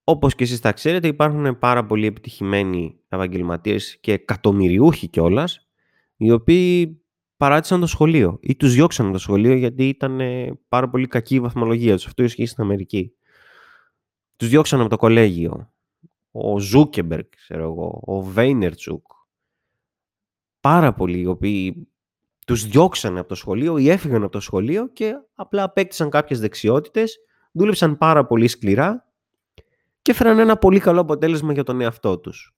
Όπως 0.04 0.36
και 0.36 0.44
εσείς 0.44 0.60
τα 0.60 0.72
ξέρετε 0.72 1.08
υπάρχουν 1.08 1.60
πάρα 1.60 1.86
πολύ 1.86 2.06
επιτυχημένοι 2.06 3.00
επαγγελματίες 3.08 3.98
και 4.00 4.14
εκατομμυριούχοι 4.14 5.08
κιόλας, 5.08 5.68
οι 6.16 6.32
οποίοι 6.32 7.02
παράτησαν 7.38 7.80
το 7.80 7.88
σχολείο 7.88 8.38
ή 8.42 8.56
τους 8.56 8.74
διώξαν 8.74 9.12
το 9.12 9.18
σχολείο 9.18 9.54
γιατί 9.54 9.88
ήταν 9.88 10.20
πάρα 10.68 10.90
πολύ 10.90 11.08
κακή 11.08 11.36
η 11.36 11.40
βαθμολογία 11.40 11.96
τους. 11.96 12.06
Αυτό 12.06 12.24
ισχύει 12.24 12.46
στην 12.46 12.64
Αμερική. 12.64 13.14
Τους 14.36 14.50
διώξαν 14.50 14.80
από 14.80 14.90
το 14.90 14.98
κολέγιο. 14.98 15.74
Ο 16.32 16.60
Ζούκερμπεργκ, 16.60 17.26
ξέρω 17.36 17.64
εγώ, 17.64 18.02
ο 18.06 18.22
Βέινερτσουκ. 18.22 19.06
Πάρα 20.70 20.94
πολλοί 20.94 21.20
οι 21.20 21.26
οποίοι 21.26 21.88
τους 22.46 22.68
διώξαν 22.68 23.18
από 23.18 23.28
το 23.28 23.36
σχολείο 23.36 23.78
ή 23.78 23.90
έφυγαν 23.90 24.24
από 24.24 24.32
το 24.32 24.40
σχολείο 24.40 24.88
και 24.88 25.14
απλά 25.36 25.64
απέκτησαν 25.64 26.10
κάποιες 26.10 26.40
δεξιότητες, 26.40 27.18
δούλεψαν 27.52 27.98
πάρα 27.98 28.26
πολύ 28.26 28.48
σκληρά 28.48 29.14
και 30.02 30.12
έφεραν 30.12 30.40
ένα 30.40 30.58
πολύ 30.58 30.80
καλό 30.80 31.00
αποτέλεσμα 31.02 31.54
για 31.54 31.64
τον 31.64 31.82
εαυτό 31.82 32.20
τους. 32.20 32.56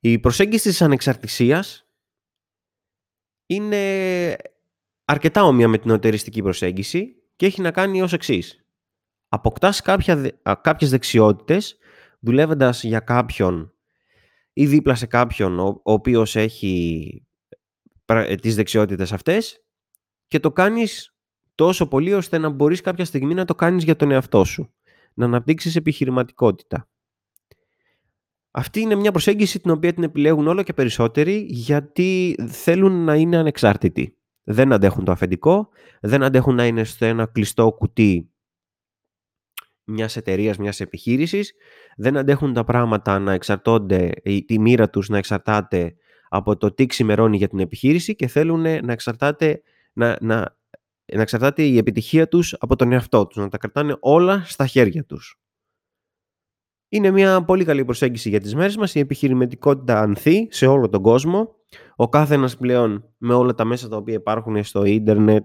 Η 0.00 0.18
προσέγγιση 0.18 0.68
της 0.68 0.82
ανεξαρτησίας 0.82 1.86
είναι 3.46 4.36
αρκετά 5.04 5.44
όμοια 5.44 5.68
με 5.68 5.78
την 5.78 5.90
οτεριστική 5.90 6.42
προσέγγιση 6.42 7.22
και 7.36 7.46
έχει 7.46 7.60
να 7.60 7.70
κάνει 7.70 8.02
ως 8.02 8.12
εξής. 8.12 8.66
Αποκτάς 9.28 9.80
κάποια, 9.80 10.40
κάποιες 10.60 10.90
δεξιότητες 10.90 11.76
δουλεύοντας 12.20 12.84
για 12.84 13.00
κάποιον 13.00 13.71
ή 14.52 14.66
δίπλα 14.66 14.94
σε 14.94 15.06
κάποιον 15.06 15.58
ο, 15.58 15.66
ο 15.66 15.92
οποίος 15.92 16.36
έχει 16.36 17.26
ε, 18.04 18.34
τις 18.34 18.54
δεξιότητες 18.54 19.12
αυτές 19.12 19.64
και 20.28 20.40
το 20.40 20.52
κάνεις 20.52 21.14
τόσο 21.54 21.88
πολύ 21.88 22.14
ώστε 22.14 22.38
να 22.38 22.48
μπορείς 22.48 22.80
κάποια 22.80 23.04
στιγμή 23.04 23.34
να 23.34 23.44
το 23.44 23.54
κάνεις 23.54 23.84
για 23.84 23.96
τον 23.96 24.10
εαυτό 24.10 24.44
σου. 24.44 24.74
να 25.14 25.24
αναπτύξεις 25.24 25.76
επιχειρηματικότητα. 25.76 26.88
Αυτή 28.50 28.80
είναι 28.80 28.94
μια 28.94 29.10
προσέγγιση 29.10 29.60
την 29.60 29.70
οποία 29.70 29.92
την 29.92 30.02
επιλέγουν 30.02 30.46
όλο 30.46 30.62
και 30.62 30.72
περισσότεροι 30.72 31.46
γιατί 31.48 32.34
θέλουν 32.48 33.04
να 33.04 33.14
είναι 33.14 33.36
ανεξάρτητοι. 33.36 34.16
Δεν 34.42 34.72
αντέχουν 34.72 35.04
το 35.04 35.12
αφεντικό, 35.12 35.68
δεν 36.00 36.22
αντέχουν 36.22 36.54
να 36.54 36.66
είναι 36.66 36.84
στο 36.84 37.04
ένα 37.04 37.26
κλειστό 37.26 37.72
κουτί 37.72 38.31
μιας 39.84 40.16
εταιρείας, 40.16 40.56
μιας 40.56 40.80
επιχείρησης, 40.80 41.52
δεν 41.96 42.16
αντέχουν 42.16 42.52
τα 42.52 42.64
πράγματα 42.64 43.18
να 43.18 43.32
εξαρτώνται, 43.32 44.10
η 44.46 44.58
μοίρα 44.58 44.90
τους 44.90 45.08
να 45.08 45.18
εξαρτάται 45.18 45.94
από 46.28 46.56
το 46.56 46.72
τι 46.72 46.86
ξημερώνει 46.86 47.36
για 47.36 47.48
την 47.48 47.58
επιχείρηση 47.58 48.16
και 48.16 48.26
θέλουν 48.26 48.60
να 48.60 48.92
εξαρτάται, 48.92 49.62
να, 49.92 50.16
να, 50.20 50.36
να 51.12 51.22
εξαρτάται 51.22 51.62
η 51.62 51.76
επιτυχία 51.76 52.28
τους 52.28 52.56
από 52.58 52.76
τον 52.76 52.92
εαυτό 52.92 53.26
τους, 53.26 53.36
να 53.36 53.48
τα 53.48 53.58
κρατάνε 53.58 53.96
όλα 54.00 54.42
στα 54.44 54.66
χέρια 54.66 55.04
τους. 55.04 55.36
Είναι 56.88 57.10
μια 57.10 57.44
πολύ 57.44 57.64
καλή 57.64 57.84
προσέγγιση 57.84 58.28
για 58.28 58.40
τις 58.40 58.54
μέρες 58.54 58.76
μας. 58.76 58.94
Η 58.94 58.98
επιχειρηματικότητα 58.98 60.00
ανθεί 60.00 60.48
σε 60.50 60.66
όλο 60.66 60.88
τον 60.88 61.02
κόσμο. 61.02 61.54
Ο 61.96 62.08
κάθε 62.08 62.34
ένας 62.34 62.56
πλέον 62.56 63.14
με 63.18 63.34
όλα 63.34 63.54
τα 63.54 63.64
μέσα 63.64 63.88
τα 63.88 63.96
οποία 63.96 64.14
υπάρχουν 64.14 64.64
στο 64.64 64.84
ίντερνετ. 64.84 65.44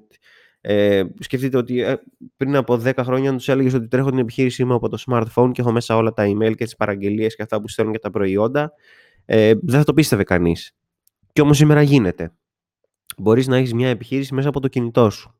Ε, 0.69 1.03
σκεφτείτε 1.19 1.57
ότι 1.57 1.81
ε, 1.81 2.01
πριν 2.37 2.55
από 2.55 2.73
10 2.73 2.93
χρόνια 3.03 3.33
τους 3.35 3.47
έλεγες 3.47 3.73
ότι 3.73 3.87
τρέχω 3.87 4.09
την 4.09 4.19
επιχείρησή 4.19 4.65
μου 4.65 4.73
από 4.73 4.89
το 4.89 5.03
smartphone 5.07 5.49
και 5.51 5.61
έχω 5.61 5.71
μέσα 5.71 5.95
όλα 5.95 6.13
τα 6.13 6.23
email 6.27 6.55
και 6.55 6.63
τις 6.63 6.75
παραγγελίες 6.75 7.35
και 7.35 7.41
αυτά 7.41 7.61
που 7.61 7.67
στέλνουν 7.67 7.93
και 7.93 7.99
τα 7.99 8.09
προϊόντα. 8.09 8.73
Ε, 9.25 9.53
δεν 9.61 9.79
θα 9.79 9.83
το 9.83 9.93
πίστευε 9.93 10.23
κανείς. 10.23 10.75
Και 11.33 11.41
όμως 11.41 11.57
σήμερα 11.57 11.81
γίνεται. 11.81 12.33
Μπορείς 13.17 13.47
να 13.47 13.57
έχεις 13.57 13.73
μια 13.73 13.89
επιχείρηση 13.89 14.33
μέσα 14.33 14.49
από 14.49 14.59
το 14.59 14.67
κινητό 14.67 15.09
σου. 15.09 15.39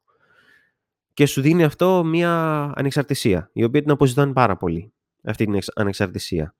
Και 1.13 1.25
σου 1.25 1.41
δίνει 1.41 1.63
αυτό 1.63 2.03
μια 2.03 2.31
ανεξαρτησία, 2.75 3.49
η 3.53 3.63
οποία 3.63 3.81
την 3.81 3.91
αποζητάνε 3.91 4.33
πάρα 4.33 4.57
πολύ 4.57 4.93
αυτή 5.23 5.45
την 5.45 5.59
ανεξαρτησία. 5.75 6.55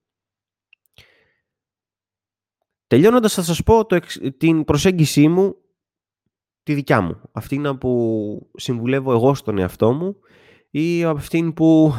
Τελειώνοντας 2.88 3.34
θα 3.34 3.44
σας 3.44 3.64
πω 3.64 3.86
το, 3.86 4.00
την 4.38 4.64
προσέγγιση 4.64 5.28
μου, 5.28 5.56
τη 6.68 6.74
δικιά 6.74 7.02
μου. 7.02 7.22
Αυτήν 7.32 7.78
που 7.78 8.52
συμβουλεύω 8.56 9.12
εγώ 9.12 9.34
στον 9.34 9.58
εαυτό 9.58 9.92
μου 9.94 10.16
ή 10.70 11.04
αυτήν 11.04 11.54
που 11.54 11.94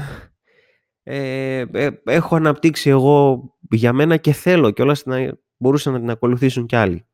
ε, 1.02 1.64
ε, 1.72 1.90
έχω 2.04 2.37
αναπτύξει 2.37 2.90
εγώ 2.90 3.42
για 3.70 3.92
μένα 3.92 4.16
και 4.16 4.33
θέλω 4.33 4.70
και 4.70 4.83
όλα 4.83 4.96
να 5.04 5.38
μπορούσαν 5.57 5.92
να 5.92 5.98
την 5.98 6.11
ακολουθήσουν 6.11 6.66
κι 6.66 6.76
άλλοι. 6.76 7.07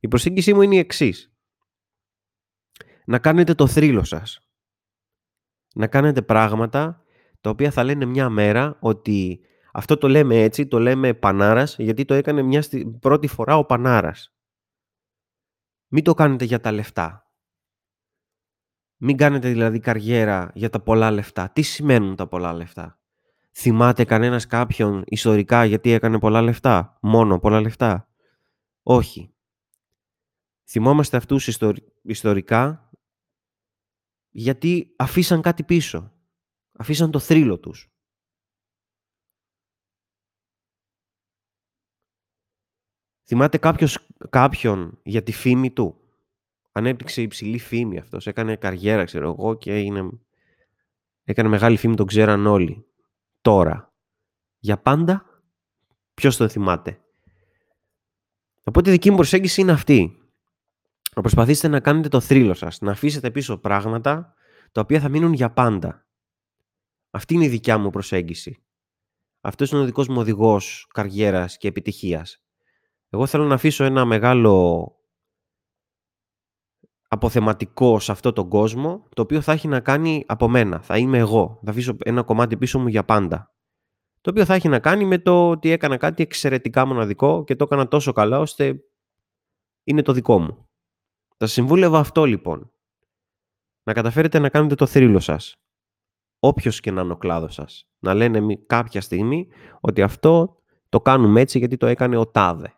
Η 0.00 0.08
προσέγγιση 0.08 0.54
μου 0.54 0.62
είναι 0.62 0.74
η 0.74 0.78
εξής. 0.78 1.32
Να 3.04 3.18
κάνετε 3.18 3.54
το 3.54 3.66
θρύλο 3.66 4.04
σας. 4.04 4.40
Να 5.74 5.86
κάνετε 5.86 6.22
πράγματα 6.22 7.02
τα 7.40 7.50
οποία 7.50 7.70
θα 7.70 7.84
λένε 7.84 8.04
μια 8.04 8.28
μέρα 8.28 8.76
ότι 8.80 9.40
αυτό 9.72 9.96
το 9.96 10.08
λέμε 10.08 10.42
έτσι, 10.42 10.66
το 10.66 10.78
λέμε 10.78 11.14
Πανάρας, 11.14 11.76
γιατί 11.78 12.04
το 12.04 12.14
έκανε 12.14 12.42
μια 12.42 12.64
πρώτη 13.00 13.26
φορά 13.26 13.56
ο 13.56 13.64
Πανάρας. 13.64 14.37
Μην 15.88 16.04
το 16.04 16.14
κάνετε 16.14 16.44
για 16.44 16.60
τα 16.60 16.72
λεφτά. 16.72 17.32
Μην 18.96 19.16
κάνετε 19.16 19.48
δηλαδή 19.48 19.78
καριέρα 19.78 20.50
για 20.54 20.70
τα 20.70 20.80
πολλά 20.80 21.10
λεφτά. 21.10 21.50
Τι 21.50 21.62
σημαίνουν 21.62 22.16
τα 22.16 22.26
πολλά 22.26 22.52
λεφτά; 22.52 22.98
Θυμάται 23.52 24.04
κανένας 24.04 24.46
κάποιον 24.46 25.02
ιστορικά 25.06 25.64
γιατί 25.64 25.90
έκανε 25.90 26.18
πολλά 26.18 26.42
λεφτά; 26.42 26.98
Μόνο 27.02 27.38
πολλά 27.38 27.60
λεφτά; 27.60 28.08
Όχι. 28.82 29.32
Θυμόμαστε 30.70 31.16
αυτούς 31.16 31.58
ιστορικά 32.02 32.90
γιατί 34.30 34.94
αφήσαν 34.96 35.42
κάτι 35.42 35.62
πίσω 35.64 36.12
αφήσαν 36.72 37.10
το 37.10 37.18
θρύλο 37.18 37.58
τους. 37.58 37.92
Θυμάται 43.30 43.58
κάποιος 43.58 43.98
κάποιον 44.28 44.98
για 45.02 45.22
τη 45.22 45.32
φήμη 45.32 45.70
του; 45.70 46.00
Ανέπτυξε 46.72 47.22
υψηλή 47.22 47.58
φήμη 47.58 47.98
αυτός. 47.98 48.26
Έκανε 48.26 48.56
καριέρα, 48.56 49.04
ξέρω 49.04 49.28
εγώ, 49.30 49.54
και 49.54 49.74
έγινε... 49.74 50.10
έκανε 51.24 51.48
μεγάλη 51.48 51.76
φήμη, 51.76 51.94
τον 51.94 52.06
ξέραν 52.06 52.46
όλοι. 52.46 52.86
Τώρα. 53.40 53.92
Για 54.58 54.78
πάντα, 54.78 55.42
ποιος 56.14 56.36
τον 56.36 56.48
θυμάται; 56.48 57.00
Οπότε 58.62 58.88
η 58.88 58.92
δική 58.92 59.10
μου 59.10 59.16
προσέγγιση 59.16 59.60
είναι 59.60 59.72
αυτή. 59.72 60.22
Να 61.14 61.22
προσπαθήσετε 61.22 61.68
να 61.68 61.80
κάνετε 61.80 62.08
το 62.08 62.20
θρύλο 62.20 62.54
σας. 62.54 62.80
Να 62.80 62.90
αφήσετε 62.90 63.30
πίσω 63.30 63.58
πράγματα 63.58 64.34
τα 64.72 64.80
οποία 64.80 65.00
θα 65.00 65.08
μείνουν 65.08 65.32
για 65.32 65.50
πάντα. 65.50 66.06
Αυτή 67.10 67.34
είναι 67.34 67.44
η 67.44 67.48
δικιά 67.48 67.78
μου 67.78 67.90
προσέγγιση. 67.90 68.62
Αυτός 69.40 69.70
είναι 69.70 69.80
ο 69.80 69.84
δικός 69.84 70.08
μου 70.08 70.20
οδηγός 70.20 70.86
καριέρας 70.94 71.56
και 71.56 71.68
επιτυχίας. 71.68 72.42
Εγώ 73.10 73.26
θέλω 73.26 73.44
να 73.44 73.54
αφήσω 73.54 73.84
ένα 73.84 74.04
μεγάλο 74.04 74.92
αποθεματικό 77.08 77.98
σε 77.98 78.12
αυτόν 78.12 78.34
τον 78.34 78.48
κόσμο, 78.48 79.08
το 79.14 79.22
οποίο 79.22 79.40
θα 79.40 79.52
έχει 79.52 79.68
να 79.68 79.80
κάνει 79.80 80.24
από 80.26 80.48
μένα. 80.48 80.80
Θα 80.80 80.98
είμαι 80.98 81.18
εγώ. 81.18 81.60
Θα 81.64 81.70
αφήσω 81.70 81.96
ένα 82.04 82.22
κομμάτι 82.22 82.56
πίσω 82.56 82.78
μου 82.78 82.88
για 82.88 83.04
πάντα. 83.04 83.52
Το 84.20 84.30
οποίο 84.30 84.44
θα 84.44 84.54
έχει 84.54 84.68
να 84.68 84.78
κάνει 84.78 85.04
με 85.04 85.18
το 85.18 85.50
ότι 85.50 85.70
έκανα 85.70 85.96
κάτι 85.96 86.22
εξαιρετικά 86.22 86.86
μοναδικό 86.86 87.44
και 87.44 87.56
το 87.56 87.64
έκανα 87.64 87.88
τόσο 87.88 88.12
καλά 88.12 88.38
ώστε 88.38 88.80
είναι 89.84 90.02
το 90.02 90.12
δικό 90.12 90.38
μου. 90.38 90.68
Θα 91.36 91.46
συμβούλευα 91.46 91.98
αυτό 91.98 92.24
λοιπόν. 92.24 92.72
Να 93.82 93.92
καταφέρετε 93.92 94.38
να 94.38 94.48
κάνετε 94.48 94.74
το 94.74 94.86
θρύλο 94.86 95.20
σας 95.20 95.56
όποιος 96.38 96.80
και 96.80 96.90
να 96.90 97.02
είναι 97.02 97.12
ο 97.12 97.16
κλάδος 97.16 97.54
σας. 97.54 97.88
Να 97.98 98.14
λένε 98.14 98.56
κάποια 98.66 99.00
στιγμή 99.00 99.48
ότι 99.80 100.02
αυτό 100.02 100.62
το 100.88 101.00
κάνουμε 101.00 101.40
έτσι 101.40 101.58
γιατί 101.58 101.76
το 101.76 101.86
έκανε 101.86 102.16
ο 102.16 102.26
Τάδε. 102.26 102.77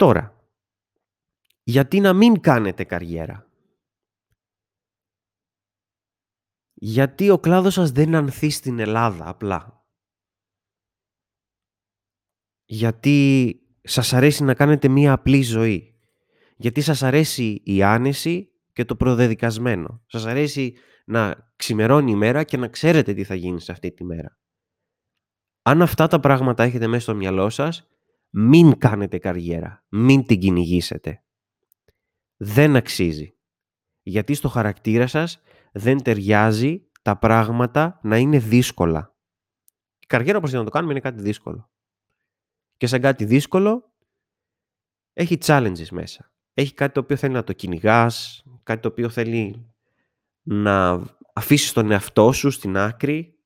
Τώρα, 0.00 0.48
γιατί 1.62 2.00
να 2.00 2.12
μην 2.12 2.40
κάνετε 2.40 2.84
καριέρα; 2.84 3.50
Γιατί 6.72 7.30
ο 7.30 7.38
κλάδος 7.38 7.74
σας 7.74 7.90
δεν 7.90 8.14
ανθεί 8.14 8.50
στην 8.50 8.78
Ελλάδα 8.78 9.28
απλά; 9.28 9.84
Γιατί 12.64 13.60
σας 13.82 14.12
αρέσει 14.12 14.44
να 14.44 14.54
κάνετε 14.54 14.88
μία 14.88 15.12
απλή 15.12 15.42
ζωή; 15.42 16.00
Γιατί 16.56 16.80
σας 16.80 17.02
αρέσει 17.02 17.62
η 17.64 17.82
άνεση 17.82 18.52
και 18.72 18.84
το 18.84 18.96
προδεδικασμένο; 18.96 20.02
Σας 20.06 20.26
αρέσει 20.26 20.74
να 21.04 21.52
ξημερώνει 21.56 22.10
η 22.10 22.16
μέρα 22.16 22.44
και 22.44 22.56
να 22.56 22.68
ξέρετε 22.68 23.14
τι 23.14 23.24
θα 23.24 23.34
γίνει 23.34 23.60
σε 23.60 23.72
αυτή 23.72 23.92
τη 23.92 24.04
μέρα; 24.04 24.38
Αν 25.62 25.82
αυτά 25.82 26.06
τα 26.06 26.20
πράγματα 26.20 26.62
έχετε 26.62 26.86
μέσα 26.86 27.02
στο 27.02 27.14
μυαλό 27.14 27.50
σας, 27.50 27.84
μην 28.30 28.78
κάνετε 28.78 29.18
καριέρα, 29.18 29.84
μην 29.88 30.26
την 30.26 30.38
κυνηγήσετε. 30.38 31.22
Δεν 32.36 32.76
αξίζει. 32.76 33.34
Γιατί 34.02 34.34
στο 34.34 34.48
χαρακτήρα 34.48 35.06
σας 35.06 35.42
δεν 35.72 36.02
ταιριάζει 36.02 36.90
τα 37.02 37.18
πράγματα 37.18 38.00
να 38.02 38.16
είναι 38.16 38.38
δύσκολα. 38.38 39.16
Η 39.98 40.06
καριέρα 40.06 40.38
όπως 40.38 40.52
να 40.52 40.64
το 40.64 40.70
κάνουμε 40.70 40.92
είναι 40.92 41.00
κάτι 41.00 41.22
δύσκολο. 41.22 41.70
Και 42.76 42.86
σαν 42.86 43.00
κάτι 43.00 43.24
δύσκολο 43.24 43.92
έχει 45.12 45.38
challenges 45.40 45.88
μέσα. 45.90 46.32
Έχει 46.54 46.74
κάτι 46.74 46.92
το 46.94 47.00
οποίο 47.00 47.16
θέλει 47.16 47.32
να 47.32 47.44
το 47.44 47.52
κυνηγάς, 47.52 48.44
κάτι 48.62 48.82
το 48.82 48.88
οποίο 48.88 49.08
θέλει 49.08 49.72
να 50.42 51.02
αφήσεις 51.32 51.72
τον 51.72 51.90
εαυτό 51.90 52.32
σου 52.32 52.50
στην 52.50 52.76
άκρη, 52.76 53.39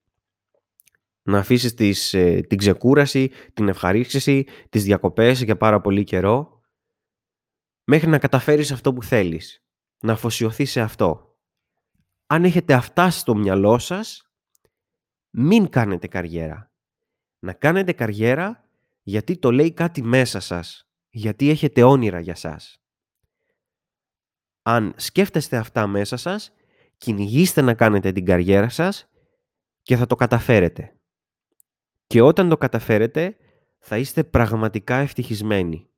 να 1.24 1.38
αφήσεις 1.38 1.74
τις, 1.74 2.14
ε, 2.14 2.40
την 2.40 2.58
ξεκούραση, 2.58 3.30
την 3.54 3.68
ευχαρίστηση, 3.68 4.46
τις 4.68 4.84
διακοπές 4.84 5.42
για 5.42 5.56
πάρα 5.56 5.80
πολύ 5.80 6.04
καιρό, 6.04 6.60
μέχρι 7.84 8.08
να 8.08 8.18
καταφέρεις 8.18 8.72
αυτό 8.72 8.92
που 8.92 9.02
θέλεις, 9.02 9.64
να 9.98 10.12
αφοσιωθείς 10.12 10.70
σε 10.70 10.80
αυτό. 10.80 11.38
Αν 12.26 12.44
έχετε 12.44 12.74
αυτά 12.74 13.10
στο 13.10 13.34
μυαλό 13.34 13.78
σας, 13.78 14.30
μην 15.30 15.68
κάνετε 15.68 16.06
καριέρα. 16.06 16.72
Να 17.38 17.52
κάνετε 17.52 17.92
καριέρα 17.92 18.68
γιατί 19.02 19.38
το 19.38 19.50
λέει 19.50 19.72
κάτι 19.72 20.02
μέσα 20.02 20.40
σας, 20.40 20.88
γιατί 21.10 21.50
έχετε 21.50 21.82
όνειρα 21.82 22.20
για 22.20 22.34
σας. 22.34 22.78
Αν 24.62 24.94
σκέφτεστε 24.96 25.56
αυτά 25.56 25.86
μέσα 25.86 26.16
σας, 26.16 26.52
κυνηγήστε 26.96 27.60
να 27.60 27.74
κάνετε 27.74 28.12
την 28.12 28.24
καριέρα 28.24 28.68
σας 28.68 29.08
και 29.82 29.96
θα 29.96 30.06
το 30.06 30.14
καταφέρετε. 30.14 30.98
Και 32.14 32.20
όταν 32.20 32.48
το 32.48 32.56
καταφέρετε, 32.56 33.36
θα 33.78 33.98
είστε 33.98 34.24
πραγματικά 34.24 34.96
ευτυχισμένοι. 34.96 35.88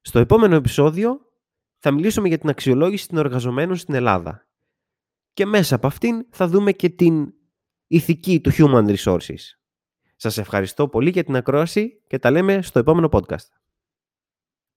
Στο 0.00 0.18
επόμενο 0.18 0.54
επεισόδιο 0.54 1.20
θα 1.78 1.90
μιλήσουμε 1.90 2.28
για 2.28 2.38
την 2.38 2.48
αξιολόγηση 2.48 3.08
των 3.08 3.18
εργαζομένων 3.18 3.76
στην 3.76 3.94
Ελλάδα. 3.94 4.48
Και 5.32 5.46
μέσα 5.46 5.74
από 5.74 5.86
αυτήν 5.86 6.26
θα 6.30 6.48
δούμε 6.48 6.72
και 6.72 6.88
την 6.88 7.34
ηθική 7.86 8.40
του 8.40 8.50
Human 8.52 8.96
Resources. 8.96 9.40
Σας 10.16 10.38
ευχαριστώ 10.38 10.88
πολύ 10.88 11.10
για 11.10 11.24
την 11.24 11.36
ακρόαση 11.36 12.02
και 12.06 12.18
τα 12.18 12.30
λέμε 12.30 12.62
στο 12.62 12.78
επόμενο 12.78 13.08
podcast. 13.12 13.48